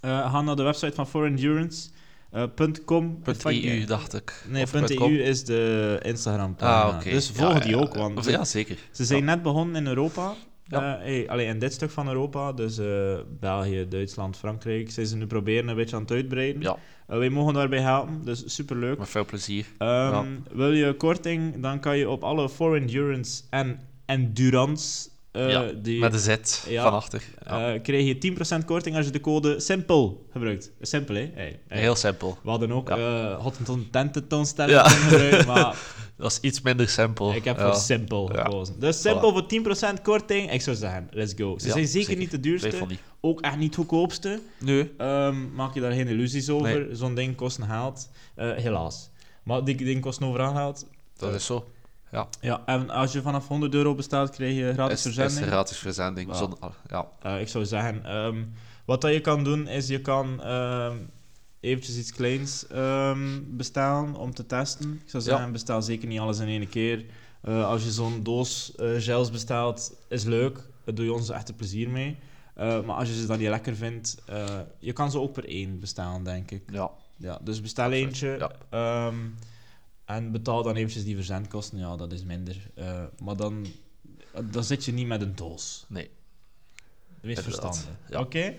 [0.00, 1.88] Eh, ga naar de website van For Endurance
[2.30, 3.22] Eh, punt .com.
[3.44, 4.44] .eu, eh, dacht ik.
[4.48, 4.64] Nee.
[4.98, 7.02] .eu is de Instagram Ah.
[7.02, 8.78] Dus volg ja, die ook, want Ja, zeker.
[8.92, 9.24] ze zijn Ja.
[9.24, 10.34] net begonnen in Europa.
[10.68, 10.96] Ja.
[10.96, 15.16] Eh, hey, allee, in dit stuk van Europa, dus eh, België, Duitsland, Frankrijk, zijn ze
[15.16, 16.62] nu proberen een beetje aan het uitbreiden.
[16.62, 16.76] Ja,
[17.06, 18.98] Eh, wij mogen daarbij helpen, dus superleuk.
[18.98, 19.66] met veel plezier.
[19.78, 26.00] Ehm, Wil je korting, dan kan je op alle for endurance en endurance Ja, die,
[26.00, 26.82] Met een Z Ja.
[26.82, 27.22] van achter.
[27.44, 27.74] Ja.
[27.74, 30.70] eh, krijg je 10% korting als je de code SIMPLE gebruikt.
[30.80, 31.30] Simpel, hè?
[31.34, 31.80] Hey, hey.
[31.80, 32.38] Heel simpel.
[32.42, 32.96] We hadden ook Ja.
[32.96, 34.88] eh Hottenton tentoonstelling Ja.
[34.88, 35.76] gebruikt, maar
[36.16, 37.34] Dat is iets minder simpel.
[37.34, 38.42] ik heb voor Simple Ja.
[38.44, 38.80] gekozen.
[38.80, 41.58] Dus Simple voor 10% korting, ik zou zeggen, let's go.
[41.58, 42.16] Ze zijn zeker, zeker.
[42.20, 42.86] niet de duurste,
[43.20, 44.40] ook echt niet goedkoopste.
[44.58, 44.90] Nee.
[44.98, 46.78] Ehm, maak je daar geen illusies over.
[46.86, 46.94] Nee.
[46.94, 49.10] Zo'n ding kost een geld, helaas.
[49.42, 50.86] Maar die ding kost overal geld.
[51.16, 51.68] Dat is zo.
[52.12, 52.28] Ja.
[52.40, 55.46] Ja, en als je vanaf 100 euro bestelt, krijg je gratis Is, is verzending.
[55.46, 56.34] een gratis verzending.
[56.34, 57.06] Zonder, ja.
[57.22, 58.44] Eh, ik zou zeggen, ehm,
[58.84, 60.96] wat dat je kan doen, is je kan ehm,
[61.60, 65.00] eventjes iets kleins ehm, bestellen om te testen.
[65.04, 65.28] Ik zou Ja.
[65.30, 67.04] zeggen, bestel zeker niet alles in één keer.
[67.42, 70.58] Eh, als je zo'n doos eh, gels bestelt, is leuk.
[70.84, 72.16] Daar doe je ons echt een plezier mee.
[72.56, 74.22] Maar als je ze dan niet lekker vindt,
[74.78, 76.62] je kan ze ook per één bestellen, denk ik.
[76.72, 76.90] ja.
[77.20, 78.50] Ja, dus bestel eentje.
[78.70, 79.12] ja.
[80.08, 81.78] En betaal dan eventjes die verzendkosten.
[81.78, 82.56] Ja, dat is minder.
[82.74, 83.66] Eh, maar dan,
[84.50, 85.84] dan zit je niet met een doos.
[85.88, 86.10] Nee.
[87.20, 87.86] Wees verstandig.
[88.08, 88.20] ja.
[88.20, 88.54] Oké?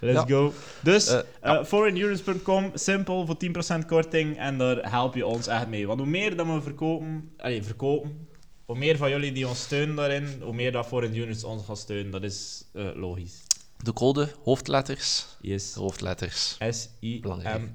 [0.00, 0.26] Let's Ja.
[0.26, 0.52] go.
[0.82, 1.06] Dus,
[1.40, 4.38] eh forendurance.com, simpel, voor 10% korting.
[4.38, 5.86] En daar help je ons echt mee.
[5.86, 8.28] Want hoe meer dat we verkopen, allee, verkopen,
[8.64, 12.10] hoe meer van jullie die ons steunen daarin, hoe meer dat Forendurance ons gaat steunen.
[12.12, 13.42] Dat is logisch.
[13.82, 15.26] De code, hoofdletters.
[15.40, 15.74] Yes.
[15.74, 16.56] Hoofdletters.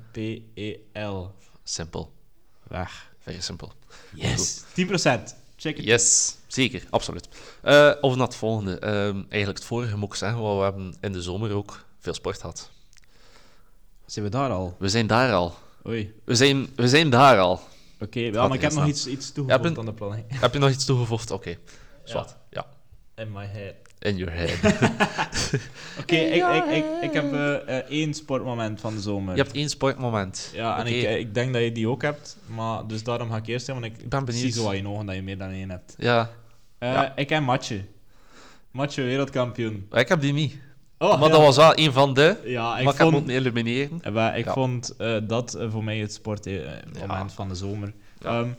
[0.06, 1.32] S-I-M-P-E-L.
[1.64, 2.14] Simpel.
[2.68, 3.14] Weg.
[3.26, 3.72] Very simpel.
[4.14, 4.64] Yes.
[4.64, 5.36] 10%.
[5.58, 5.84] Check it.
[5.84, 7.28] Yes, zeker, absoluut.
[7.62, 8.80] Eh of naar het volgende.
[8.80, 12.14] Ehm, eigenlijk het vorige moet ik zeggen, want we hebben in de zomer ook veel
[12.14, 12.70] sport gehad.
[14.06, 14.76] Zijn we daar al?
[14.80, 15.56] We zijn daar al.
[15.88, 16.14] Oei.
[16.24, 17.60] We zijn, we zijn daar al.
[18.00, 20.26] Oké, ja, Gaat maar ik heb nog iets, iets toegevoegd Ja, aan de planning.
[20.28, 21.32] Heb je nog iets toegevoegd?
[21.32, 21.58] Oké,
[22.04, 22.36] zwart.
[22.50, 22.68] Ja.
[23.16, 23.74] In my head.
[24.00, 24.60] In your head.
[26.02, 29.36] Oké, ik, ik, ik, ik heb eh, één sportmoment van de zomer.
[29.36, 30.52] Je hebt één sportmoment.
[30.54, 33.48] Ja, en ik, ik denk dat je die ook hebt, maar dus daarom ga ik
[33.48, 34.44] eerst zijn, want ik, ben benieuwd.
[34.44, 35.96] zie zo aan je ogen dat je meer dan één hebt.
[35.98, 36.30] Ja,
[36.78, 37.16] Eh, Ja.
[37.16, 37.86] Ik heb Matje.
[38.72, 39.88] Matje, wereldkampioen.
[39.92, 40.58] ik heb die niet.
[40.98, 41.36] Oh, maar ja.
[41.36, 42.38] dat was wel een van de.
[42.46, 44.00] Ja, ik maar ik heb vond, elimineren.
[44.04, 44.54] eh, ik Ja.
[44.54, 47.30] vond eh, dat voor mij het sportmoment Ja.
[47.30, 47.94] van de zomer.
[48.20, 48.40] Ja.
[48.40, 48.50] Ehm,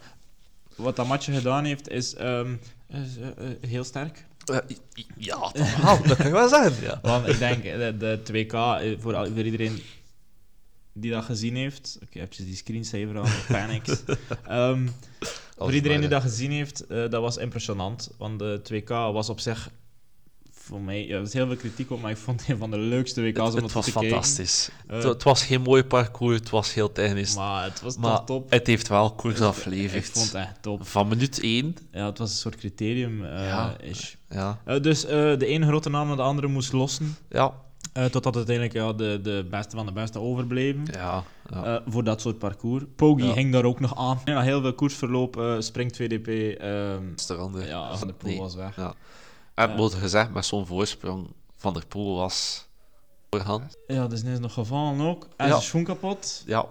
[0.76, 2.54] wat dat Matje gedaan heeft, is ehm,
[2.90, 4.24] eh, eh, heel sterk.
[4.46, 4.58] Eh,
[5.16, 5.38] ja,
[6.06, 6.82] dat kan ik wel zeggen.
[6.84, 6.98] Ja.
[7.02, 9.82] Want ik denk, eh, de, de 2K, eh, voor, al- voor iedereen
[10.92, 11.98] die dat gezien heeft...
[12.02, 13.30] Oké, heb je die screensaver aan?
[13.48, 14.02] Panics.
[14.46, 14.86] Ehm,
[15.58, 18.10] voor iedereen die dat gezien heeft, eh, dat was impressionant.
[18.18, 19.70] Want de 2K was op zich...
[20.66, 21.06] Voor mij...
[21.06, 23.22] Ja, er was heel veel kritiek op, maar ik vond het een van de leukste
[23.22, 24.68] WK's om Het, te was fantastisch.
[24.86, 27.34] Eh, het, het was geen mooi parcours, het was heel technisch.
[27.34, 28.50] Maar, Maar het was toch top.
[28.50, 30.04] het heeft wel koers Ik afgeleverd.
[30.08, 30.86] vond het echt top.
[30.86, 31.76] Van minuut 1.
[31.92, 33.24] Ja, het was een soort criterium.
[33.24, 33.76] eh, Ja.
[33.80, 34.16] is.
[34.30, 37.16] Ja, Eh, dus de ene grote naam naar de andere moest lossen.
[37.28, 37.52] ja,
[38.10, 40.82] totdat uiteindelijk ja, de, de beste van de beste overbleven.
[40.92, 41.24] ja.
[41.50, 41.82] ja.
[41.86, 42.84] Voor dat soort parcours.
[42.96, 43.32] Pogi Ja.
[43.34, 44.20] hing daar ook nog aan.
[44.24, 46.58] Ja, heel veel koersverloop, springt VDP.
[46.60, 48.38] ehm, Restaurant, ja, Van der Poel Nee.
[48.38, 48.76] was weg.
[48.76, 48.94] Ja.
[49.56, 49.76] En Ja.
[49.76, 52.66] wordt gezegd, met zo'n voorsprong van der Poel was
[53.30, 53.70] voorgaan.
[53.86, 55.28] Ja, dus is nog gevallen ook.
[55.36, 55.52] En Ja.
[55.52, 56.42] zijn schoen kapot.
[56.46, 56.66] Ja,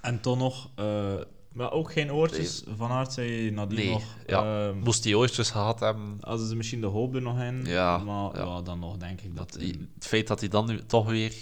[0.00, 0.70] En toen nog...
[0.74, 1.14] eh,
[1.52, 2.62] maar ook geen oortjes.
[2.76, 4.02] Van Aert zei nadien Nee, nog...
[4.26, 4.66] ja.
[4.68, 6.18] ehm, moest die oortjes gehad hebben.
[6.20, 7.64] hadden ze misschien de hoop er nog in.
[7.64, 8.60] Ja, Maar ja.
[8.60, 9.52] dan nog denk ik dat...
[9.54, 11.34] Het feit dat hij dan nu toch weer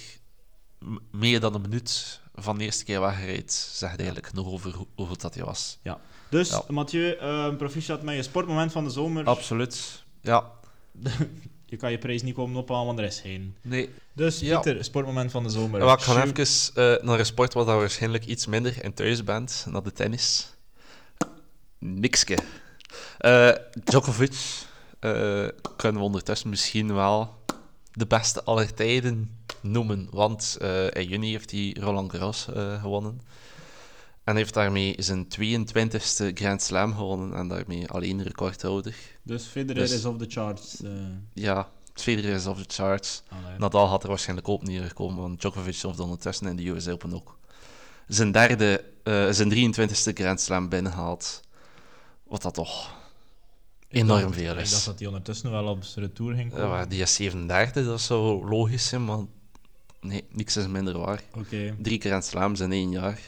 [1.10, 5.20] meer dan een minuut van de eerste keer wegrijdt, zegt eigenlijk genoeg over hoe, goed
[5.20, 5.78] dat hij was.
[6.28, 6.62] Dus, Ja.
[6.68, 9.24] Mathieu, eh proficiat met je sportmoment van de zomer.
[9.24, 10.03] Absoluut.
[10.24, 10.50] Ja.
[11.66, 13.56] Je kan je prijs niet komen ophalen, want er is geen.
[13.62, 13.90] Nee.
[14.12, 14.60] Dus, Ja.
[14.60, 15.84] Pieter, sportmoment van de zomer.
[15.84, 19.24] Maar ik ga even eh, naar een sport waar je waarschijnlijk iets minder in thuis
[19.24, 20.54] bent, naar de tennis.
[21.78, 22.38] Nikske.
[23.18, 23.50] Eh,
[23.84, 24.66] Djokovic
[25.00, 27.34] eh, kunnen we ondertussen misschien wel
[27.92, 30.56] de beste aller tijden noemen, want
[30.92, 32.48] in juni heeft hij Roland Garros
[32.80, 33.20] gewonnen.
[34.24, 38.94] En heeft daarmee zijn 22e Grand Slam gewonnen en daarmee alleen recordhouder.
[39.24, 40.82] Dus Federer Dus- is off the charts.
[40.82, 40.90] eh
[41.32, 43.22] Ja, Federer is off the charts.
[43.28, 43.58] allee.
[43.58, 47.14] Nadal had er waarschijnlijk ook niet gekomen, want Djokovic heeft ondertussen in de US Open
[47.14, 47.38] ook
[48.08, 51.40] zijn derde, eh, zijn 23e Grand Slam binnengehaald.
[52.24, 52.94] Wat dat toch
[53.88, 54.84] enorm veel Ik dacht is.
[54.84, 56.68] dat hij ondertussen wel op zijn retour ging komen.
[56.78, 59.18] Ja, die is 37, dat zou logisch zijn, maar
[60.00, 61.22] nee, niks is minder waar.
[61.78, 63.20] Drie Grand Slams in één jaar.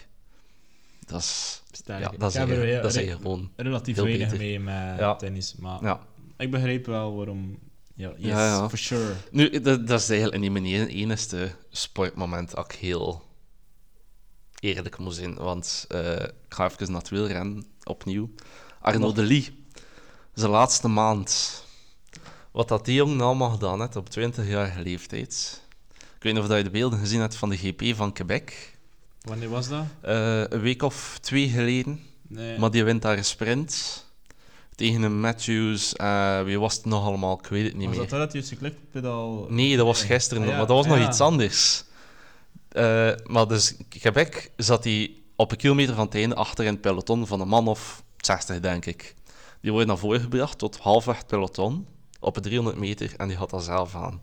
[1.07, 3.51] Dat is, ja, dat is, er dat gewoon...
[3.57, 4.39] relatief weinig beter.
[4.39, 5.15] mee met Ja.
[5.17, 6.01] tennis, maar Ja.
[6.37, 7.59] ik begreep wel waarom.
[7.95, 9.13] Ja, yes, for sure.
[9.31, 13.23] Nu, dat, dat is eigenlijk niet mijn enigste sportmoment dat ik heel
[14.61, 15.35] eerlijk moet zijn.
[15.35, 18.31] Want eh, ik ga even naar het wielrennen opnieuw.
[18.81, 19.65] Arno de Lee,
[20.35, 21.65] zijn laatste maand.
[22.53, 25.63] Wat dat die jongen allemaal gedaan heeft op 20-jarige leeftijd.
[26.17, 28.76] Ik weet niet of dat je de beelden gezien hebt van de GP van Quebec.
[29.27, 29.85] Wanneer was dat?
[30.01, 32.01] Eh, een week of twee geleden.
[32.29, 32.59] Nee.
[32.59, 34.05] Maar die wint daar een sprint.
[34.75, 35.95] Tegen een Matthews.
[35.97, 37.39] eh, wie was het nog allemaal?
[37.39, 38.09] Ik weet het niet was meer.
[38.09, 39.47] dat dat juist geklikpedaal?
[39.49, 40.57] Nee, dat was gisteren Ah, ja.
[40.57, 41.09] maar dat was Ah, nog ja.
[41.09, 41.85] iets anders.
[42.69, 46.81] Eh, maar dus Quebec zat hij op een kilometer van het einde achter in het
[46.81, 49.15] peloton van een man of 60, denk ik.
[49.61, 51.87] Die wordt naar voren gebracht tot halfweg het peloton
[52.21, 54.23] op een 300 meter en die had dat zelf aan.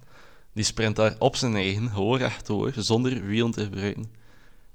[0.53, 4.11] Die sprint daar op zijn eigen, gewoon rechtdoor, zonder wielen te gebruiken,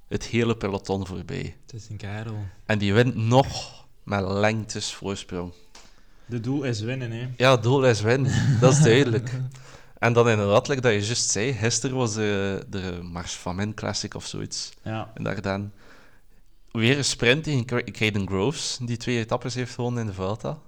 [0.09, 1.57] het hele peloton voorbij.
[1.63, 2.39] Het is een kerel.
[2.67, 5.53] En die wint nog met lengtes voorsprong.
[6.27, 7.29] De doel is winnen, hè.
[7.37, 9.31] Ja, het doel is winnen, dat is duidelijk.
[9.99, 13.75] En dan inderdaad, like dat je juist zei, gisteren was de, de Mars van Min
[13.75, 14.71] Classic of zoiets.
[14.83, 15.11] Ja.
[15.15, 15.73] En daar dan
[16.73, 20.59] weer een sprint tegen Ca- Caden Groves, die twee etappes heeft gewonnen in de Vuelta.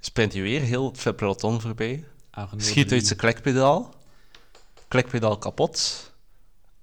[0.00, 2.04] Sprint hij weer heel het peloton voorbij.
[2.56, 3.94] Schiet uit zijn klikpedaal.
[4.88, 6.12] Klikpedaal kapot.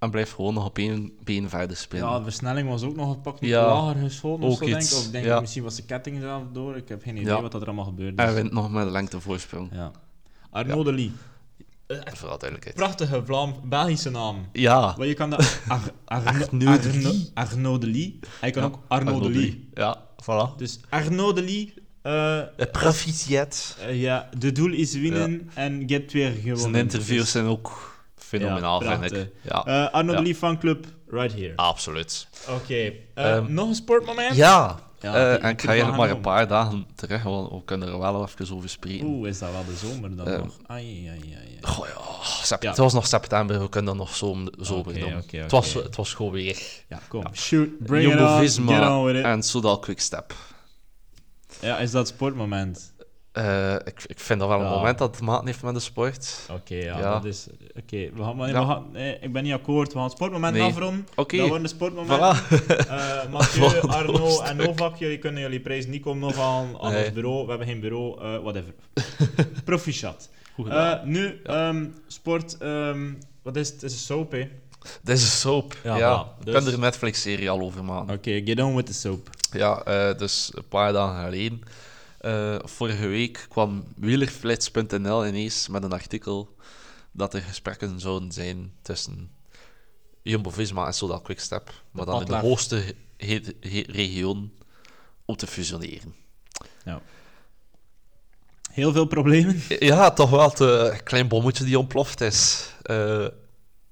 [0.02, 2.08] En blijft gewoon nog op één been verder springen.
[2.08, 4.82] Ja, de versnelling was ook nog een pak Ja, lager geschoten of ook zo, denk
[4.82, 4.92] ik.
[4.92, 5.34] Of denk ja.
[5.34, 6.76] ik, misschien was de ketting zelf door.
[6.76, 7.42] Ik heb geen idee Ja.
[7.42, 8.34] wat dat er allemaal gebeurd En is.
[8.34, 9.68] wint nog met een lengte voorsprong.
[9.72, 9.90] Ja.
[10.50, 11.12] Arnaud de Lee.
[11.86, 12.74] Duidelijkheid.
[12.74, 14.46] Prachtige Vlaam Belgische naam.
[14.52, 14.94] Ja.
[14.98, 15.40] Maar je kan dat...
[15.68, 16.50] Ar Arno, Arnaud
[16.82, 17.30] de Arno- Lee.
[17.34, 18.18] Arnaud de Lee.
[18.40, 19.68] Hij kan Ja, ook Arnaud de Lee.
[19.74, 20.56] Ja, voilà.
[20.56, 21.74] Dus Arnaud de Lee...
[22.02, 23.76] eh, Het proficiat.
[23.80, 26.58] eh, ja, de doel is winnen en hebt weer gewonnen.
[26.58, 27.91] Zijn interviews Dus, zijn ook
[28.38, 29.30] fenomenaal, Ja, vind ik.
[29.42, 30.16] Ja, eh, Arnaud Ja.
[30.20, 31.52] de Lee fanclub, right here.
[31.56, 32.26] absoluut.
[32.48, 32.74] Oké.
[32.74, 32.92] eh,
[33.36, 34.36] Ehm, nog een sportmoment?
[34.36, 37.64] Ja, Ja, eh, die- en ik ga eigenlijk maar een paar dagen terug, want we
[37.64, 39.06] kunnen er wel even over spreken.
[39.06, 40.58] Oeh, is dat wel de zomer dan Ehm, nog?
[40.66, 41.58] Ai, ai, ai, ai.
[41.60, 42.68] Goh, ja.
[42.68, 45.16] Het was nog september, we kunnen dat nog zo, zo Oké, doen.
[45.16, 46.62] oké, Het, was, het was gewoon weer.
[46.88, 47.24] Ja, kom.
[47.34, 49.24] Shoot, bring it on, get on with it.
[49.24, 50.34] en Soudal Quickstep.
[51.60, 52.91] Ja, is dat sportmoment?
[53.32, 54.70] Eh, ik, ik vind dat wel een Ja.
[54.70, 56.38] moment dat het maat heeft met de sport.
[56.50, 57.12] Oké, ja, Ja.
[57.12, 57.46] dat is...
[57.76, 58.36] Oké, we gaan...
[58.36, 58.60] maar- Ja.
[58.60, 59.86] We gaan nee, ik ben niet akkoord.
[59.88, 60.62] We gaan het sportmoment Nee.
[60.62, 61.06] afronden.
[61.14, 62.18] Oké, Dat wordt een sportmoment.
[62.20, 62.56] voilà.
[62.88, 64.56] Eh, Mathieu, Arno en.
[64.56, 67.04] Novak, jullie kunnen jullie prijs niet komen nog aan, aan Nee.
[67.04, 67.42] ons bureau.
[67.44, 68.72] We hebben geen bureau, eh, whatever.
[69.64, 70.28] Proficiat.
[70.54, 70.72] Goed
[71.04, 72.56] nu, ehm, sport...
[72.58, 73.80] ehm, wat is het?
[73.80, 74.48] Het is een soap, hè?
[75.02, 75.74] Dit is een soap.
[75.84, 78.14] Ja, Ja, ik Dus- kan er een Netflix-serie al over maken.
[78.14, 79.28] Oké, get on with the soap.
[79.52, 79.82] Ja,
[80.14, 81.62] dus een paar dagen geleden.
[82.22, 86.56] Eh, vorige week kwam wielerflits.nl ineens met een artikel
[87.12, 89.30] dat er gesprekken zouden zijn tussen
[90.22, 92.94] Jumbo-Visma en Soudal Quickstep, maar dan in de hoogste
[93.86, 94.52] region
[95.24, 96.14] om te fusioneren.
[98.70, 99.62] Heel veel problemen.
[99.78, 102.70] Ja, toch wel het eh, klein bommetje die ontploft is.
[102.82, 103.26] Eh,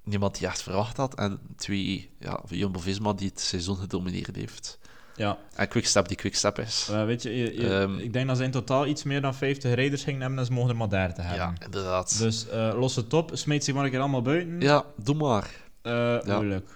[0.02, 1.14] niemand die echt verwacht had.
[1.14, 4.78] En twee, ja, Jumbo-Visma die het seizoen gedomineerd heeft.
[5.20, 6.88] Ja, En Quickstep die Quickstep is.
[7.06, 7.98] weet je, je- je- Ehm.
[7.98, 10.52] ik denk dat ze in totaal iets meer dan 50 rijders gingen hebben en ze
[10.52, 11.54] mogen er maar 30 hebben.
[11.58, 12.18] Ja, inderdaad.
[12.18, 14.60] Dus eh los het op, smeet zich maar een keer allemaal buiten.
[14.60, 15.50] Ja, doe maar.
[15.82, 16.22] Eh.
[16.24, 16.68] Moeilijk.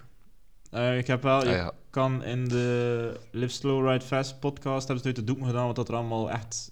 [0.70, 1.72] Eh, ik heb wel, Ah, ja.
[1.90, 5.66] kan in de Live Slow Ride Fast podcast hebben ze het uit de doek gedaan
[5.66, 6.70] wat dat er allemaal echt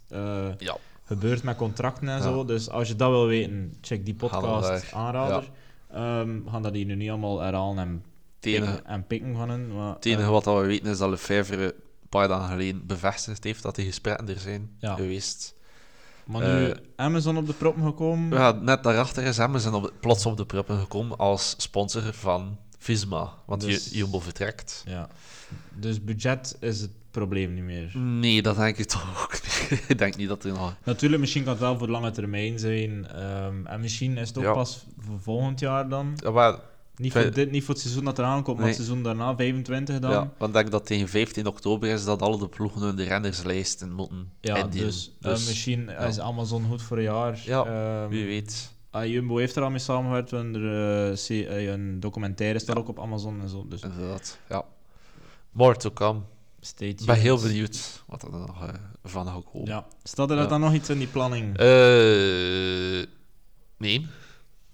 [0.59, 0.77] Ja.
[1.05, 2.23] gebeurt met contracten en Ja.
[2.23, 2.45] zo.
[2.45, 5.51] Dus als je dat wil weten, check die podcast aanrader.
[5.93, 8.05] Ehm, we gaan dat hier nu niet allemaal herhalen en
[8.43, 9.75] Pikken, en pikken van hen.
[9.75, 13.45] Maar, het enige eh, wat we weten is dat Lefebvre een paar dagen geleden bevestigd
[13.45, 14.95] heeft dat die gesprekken er zijn Ja.
[14.95, 15.55] geweest.
[16.25, 18.39] maar nu eh, Amazon op de proppen gekomen.
[18.39, 23.33] Ja, net daarachter is Amazon op, plots op de proppen gekomen als sponsor van Visma.
[23.47, 24.83] Want Dus- Ju- Jumbo vertrekt.
[24.87, 25.09] Ja.
[25.75, 27.93] Dus budget is het probleem niet meer.
[27.99, 29.85] Nee, dat denk ik toch ook niet.
[29.89, 30.77] ik denk niet dat er nog...
[30.85, 33.07] Natuurlijk, misschien kan het wel voor lange termijn zijn.
[33.07, 34.53] ehm, en misschien is het ook Ja.
[34.53, 36.13] pas voor volgend jaar dan.
[36.17, 36.59] Ja, maar,
[36.97, 38.75] Niet voor, dit, niet voor het seizoen dat eraan komt, maar Nee.
[38.77, 40.11] het seizoen daarna, 25 dan.
[40.11, 42.97] ja, Ja, want ik denk dat tegen 15 oktober is dat alle de ploegen hun
[42.97, 44.71] de rennerslijsten moeten indienen.
[44.71, 47.41] dus, eh, misschien is Amazon goed voor een jaar.
[47.45, 48.75] Ja, Ehm, wie weet.
[48.91, 52.89] ah, Jumbo heeft er al mee samengewerkt, want er, eh, eh, een documentaire staat ook
[52.89, 53.67] op Amazon en zo.
[53.69, 54.65] Dus Inderdaad, ja.
[55.51, 56.21] More to come.
[56.79, 58.71] Ik ben heel benieuwd wat er nog
[59.05, 59.69] van gaat komen.
[59.69, 59.87] Ja.
[60.03, 60.47] Staat er Ja.
[60.47, 61.57] dan nog iets in die planning?
[63.79, 64.07] Nee.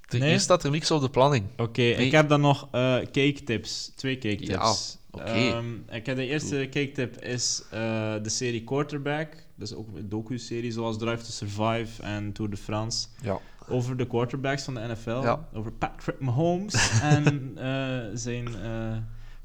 [0.09, 0.29] Er- Nee?
[0.29, 1.45] Hier staat er niks op de planning.
[1.57, 1.95] Oké, Nee.
[1.95, 3.93] ik heb dan nog eh cake tips.
[3.97, 4.49] Twee cake tips.
[4.49, 5.31] Ja, oké.
[5.31, 7.79] Ehm, ik heb de eerste cake tip is eh,
[8.23, 9.29] de serie Quarterback.
[9.57, 13.07] Dat is ook een docu-serie zoals Drive to Survive en Tour de France.
[13.23, 13.39] Ja.
[13.69, 15.11] Over de quarterbacks van de NFL.
[15.23, 15.49] Ja.
[15.55, 18.49] Over Patrick Mahomes en eh, zijn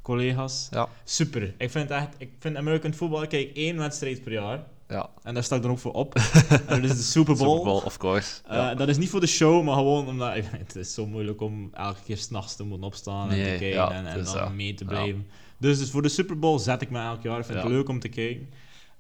[0.02, 0.68] collega's.
[0.72, 0.88] Ja.
[1.04, 1.54] Super.
[1.58, 3.24] Ik vind, echt, ik vind American football...
[3.24, 4.64] Ik kijk één wedstrijd per jaar.
[4.88, 5.10] Ja.
[5.24, 6.16] En daar sta ik dan ook voor op.
[6.68, 7.58] en dat is de Super Bowl.
[7.58, 8.42] Super Bowl, of course.
[8.48, 8.76] Eh, ja.
[8.76, 12.00] Dat is niet voor de show, maar gewoon omdat het is zo moeilijk om elke
[12.06, 14.86] keer s'nachts te moeten opstaan en Nee, te kijken ja, en, en dan mee te
[14.86, 15.28] blijven.
[15.58, 17.40] Dus, dus voor de Super Bowl zet ik me elk jaar.
[17.40, 18.50] Ik vind het leuk om te kijken.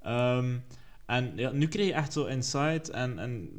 [0.01, 0.55] Ehm,
[1.05, 3.49] en ja, nu krijg je echt zo insight en, en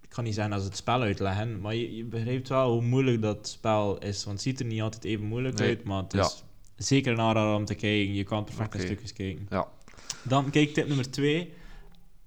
[0.00, 3.22] ik kan niet zeggen als het spel uitleggen, maar je, je begrijpt wel hoe moeilijk
[3.22, 4.24] dat spel is.
[4.24, 5.68] Want het ziet er niet altijd even moeilijk Nee.
[5.68, 6.42] uit, maar het is
[6.76, 8.14] zeker een aanrader om te kijken.
[8.14, 8.84] Je kan perfect Oké.
[8.84, 9.46] stukjes kijken.
[9.50, 9.68] Ja.
[10.22, 11.52] Dan kijktip nummer twee.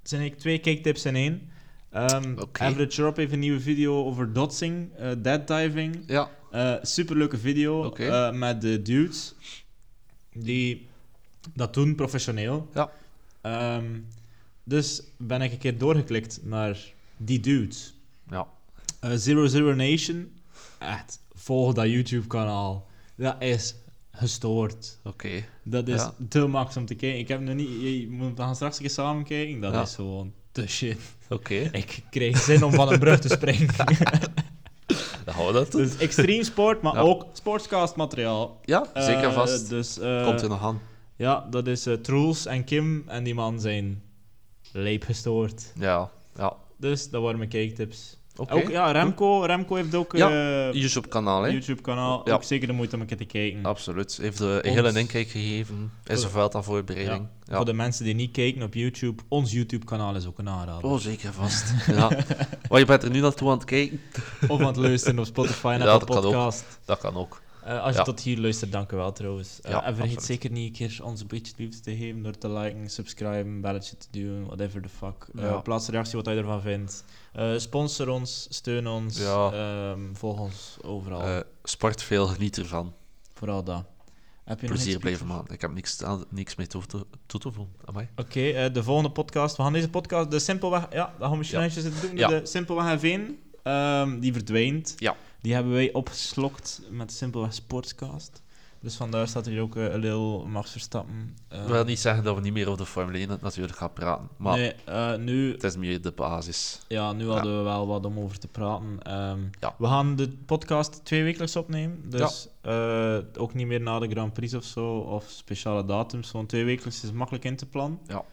[0.05, 1.49] Het zijn eigenlijk twee kijktips in één.
[1.91, 2.63] Ehm Oké.
[2.63, 6.03] Average Rob heeft een nieuwe video over dotsing, eh dead diving.
[6.07, 9.35] Ja, Eh superleuke video eh, met de dudes
[10.33, 10.87] die
[11.53, 12.69] dat doen professioneel.
[12.73, 12.91] Ja.
[13.41, 13.99] Ehm,
[14.63, 17.93] dus ben ik een keer doorgeklikt naar die dudes.
[18.29, 18.47] ja.
[19.15, 20.31] Zero Zero Nation,
[20.79, 22.87] echt, volg dat YouTube-kanaal.
[23.15, 23.75] Dat is
[24.15, 24.99] gestoord.
[25.03, 25.45] Oké.
[25.63, 26.13] Dat is Ja.
[26.29, 27.19] te max om te kijken.
[27.19, 27.69] Ik heb nog niet...
[27.81, 29.59] Je moet gaan straks een samen kijken.
[29.61, 29.81] Dat Ja.
[29.81, 30.97] is gewoon te shit.
[31.29, 31.53] Oké.
[31.55, 33.67] Ik kreeg zin om van een brug te springen.
[35.25, 36.99] Dan we dat dus extreem sport, maar Ja.
[36.99, 38.59] ook sportscast materiaal.
[38.63, 39.69] Ja, zeker Eh, vast.
[39.69, 40.79] Dus, eh, Komt er nog aan.
[41.15, 43.03] Ja, dat is Truls en Kim.
[43.07, 44.01] En die man zijn
[44.71, 45.71] leep gestoord.
[45.79, 46.53] Ja, ja.
[46.77, 48.17] Dus dat waren mijn kijktips.
[48.37, 48.53] Oké.
[48.53, 49.39] Ook, ja, Remco.
[49.41, 50.29] Remco heeft ook Ja,
[50.67, 51.49] eh YouTube-kanaal, hè?
[51.49, 52.21] YouTube-kanaal.
[52.25, 52.33] Ja.
[52.33, 53.65] Ook zeker de moeite om een keer te kijken.
[53.65, 54.17] Absoluut.
[54.21, 55.91] Heeft de Ons- hele inkijk gegeven.
[56.05, 57.27] Is er veld aan voorbereiding.
[57.43, 57.55] Ja.
[57.55, 60.89] Voor de mensen die niet kijken op YouTube, ons YouTube-kanaal is ook een aanrader.
[60.89, 61.73] Oh, zeker vast.
[61.87, 62.09] ja.
[62.69, 64.01] Maar je bent er nu naartoe aan het kijken.
[64.47, 66.31] Of aan het luisteren op Spotify en Ja, Apple dat kan ook.
[66.31, 66.79] Podcast.
[66.85, 67.41] Dat kan ook.
[67.63, 68.03] Eh, als je Ja.
[68.03, 69.61] tot hier luistert, dank u wel trouwens.
[69.61, 70.23] Eh, Ja, en vergeet absoluut.
[70.23, 73.97] zeker niet een keer ons een beetje liefde te geven door te liken, subscriben, belletje
[73.97, 75.27] te doen, whatever the fuck.
[75.35, 75.57] Eh, Ja.
[75.57, 77.03] plaats een reactie wat je ervan vindt.
[77.35, 79.51] Eh, sponsor ons, steun ons, Ja.
[79.51, 81.21] ehm, volg ons overal.
[81.21, 82.93] Eh, sport veel, geniet ervan.
[83.33, 83.85] Vooral dat.
[84.43, 85.53] Heb je Plezier blijven maken.
[85.53, 87.73] Ik heb niks, aan- niks mee toe te, toe te voegen.
[88.15, 89.55] Oké, eh, de volgende podcast.
[89.57, 90.81] We gaan deze podcast, de Simpelweg...
[90.91, 91.65] Ja, dat gaan we misschien Ja.
[91.65, 92.17] eventjes doen.
[92.17, 92.27] Ja.
[92.27, 94.93] De Simpelweg F1, ehm, die verdwijnt.
[94.97, 95.15] Ja.
[95.41, 98.41] Die hebben wij opgeslokt met de Simpelweg Sportscast.
[98.85, 101.35] Dus vandaar staat hier ook eh, een Lil Max Verstappen.
[101.47, 103.93] eh, Ik wil niet zeggen dat we niet meer over de Formule 1 natuurlijk gaan
[103.93, 104.29] praten.
[104.37, 106.79] Maar nee, eh, nu, het is meer de basis.
[106.87, 109.01] ja, nu hadden we wel wat om over te praten.
[109.01, 109.75] Ehm, Ja.
[109.77, 112.09] We gaan de podcast twee wekelijks opnemen.
[112.09, 116.29] Dus eh, ook niet meer na de Grand Prix of zo, of speciale datums.
[116.29, 117.99] Gewoon twee wekelijks is makkelijk in te plannen.
[118.07, 118.23] Ja.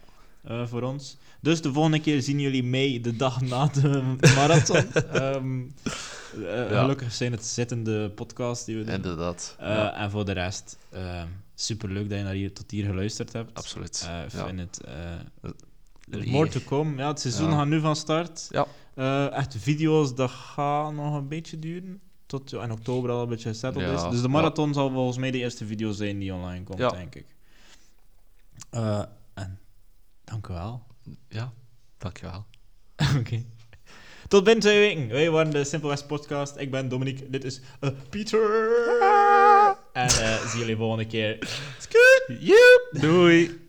[0.43, 1.17] Eh, voor ons.
[1.41, 4.93] Dus de volgende keer zien jullie mee de dag na de marathon.
[4.93, 5.61] Ehm,
[6.35, 6.81] eh, Ja.
[6.81, 8.95] Gelukkig zijn het zittende podcasts die we doen.
[8.95, 9.57] Inderdaad.
[9.59, 10.79] Eh, ja, En voor de rest,
[11.55, 13.55] super leuk dat je naar hier, tot hier geluisterd hebt.
[13.55, 14.09] absoluut.
[14.27, 14.47] Ik ja.
[14.47, 14.81] vind het...
[16.11, 16.97] er is more to come.
[16.97, 18.49] Ja, het seizoen gaat nu van start.
[18.95, 19.31] Ja.
[19.31, 22.01] Echt video's, dat gaat nog een beetje duren.
[22.27, 24.11] Tot in oktober al een beetje gesetteld Ja, is.
[24.11, 26.89] Dus de marathon zal volgens mij de eerste video zijn die online komt, Ja.
[26.91, 27.27] denk ik.
[28.71, 29.09] Eh, en
[30.33, 30.83] dank u wel.
[31.29, 31.53] Ja,
[31.99, 32.47] dankjewel.
[33.19, 33.45] Oké.
[34.29, 35.09] Tot binnen twee weken.
[35.09, 36.57] Wij waren de Simple West Podcast.
[36.57, 37.31] Ik ben Dominique.
[37.31, 38.51] Dit is eh, Pieter.
[39.93, 41.39] En eh zie jullie volgende keer.
[41.79, 42.39] Scoot.
[42.41, 42.89] Joep.
[43.01, 43.61] Doei.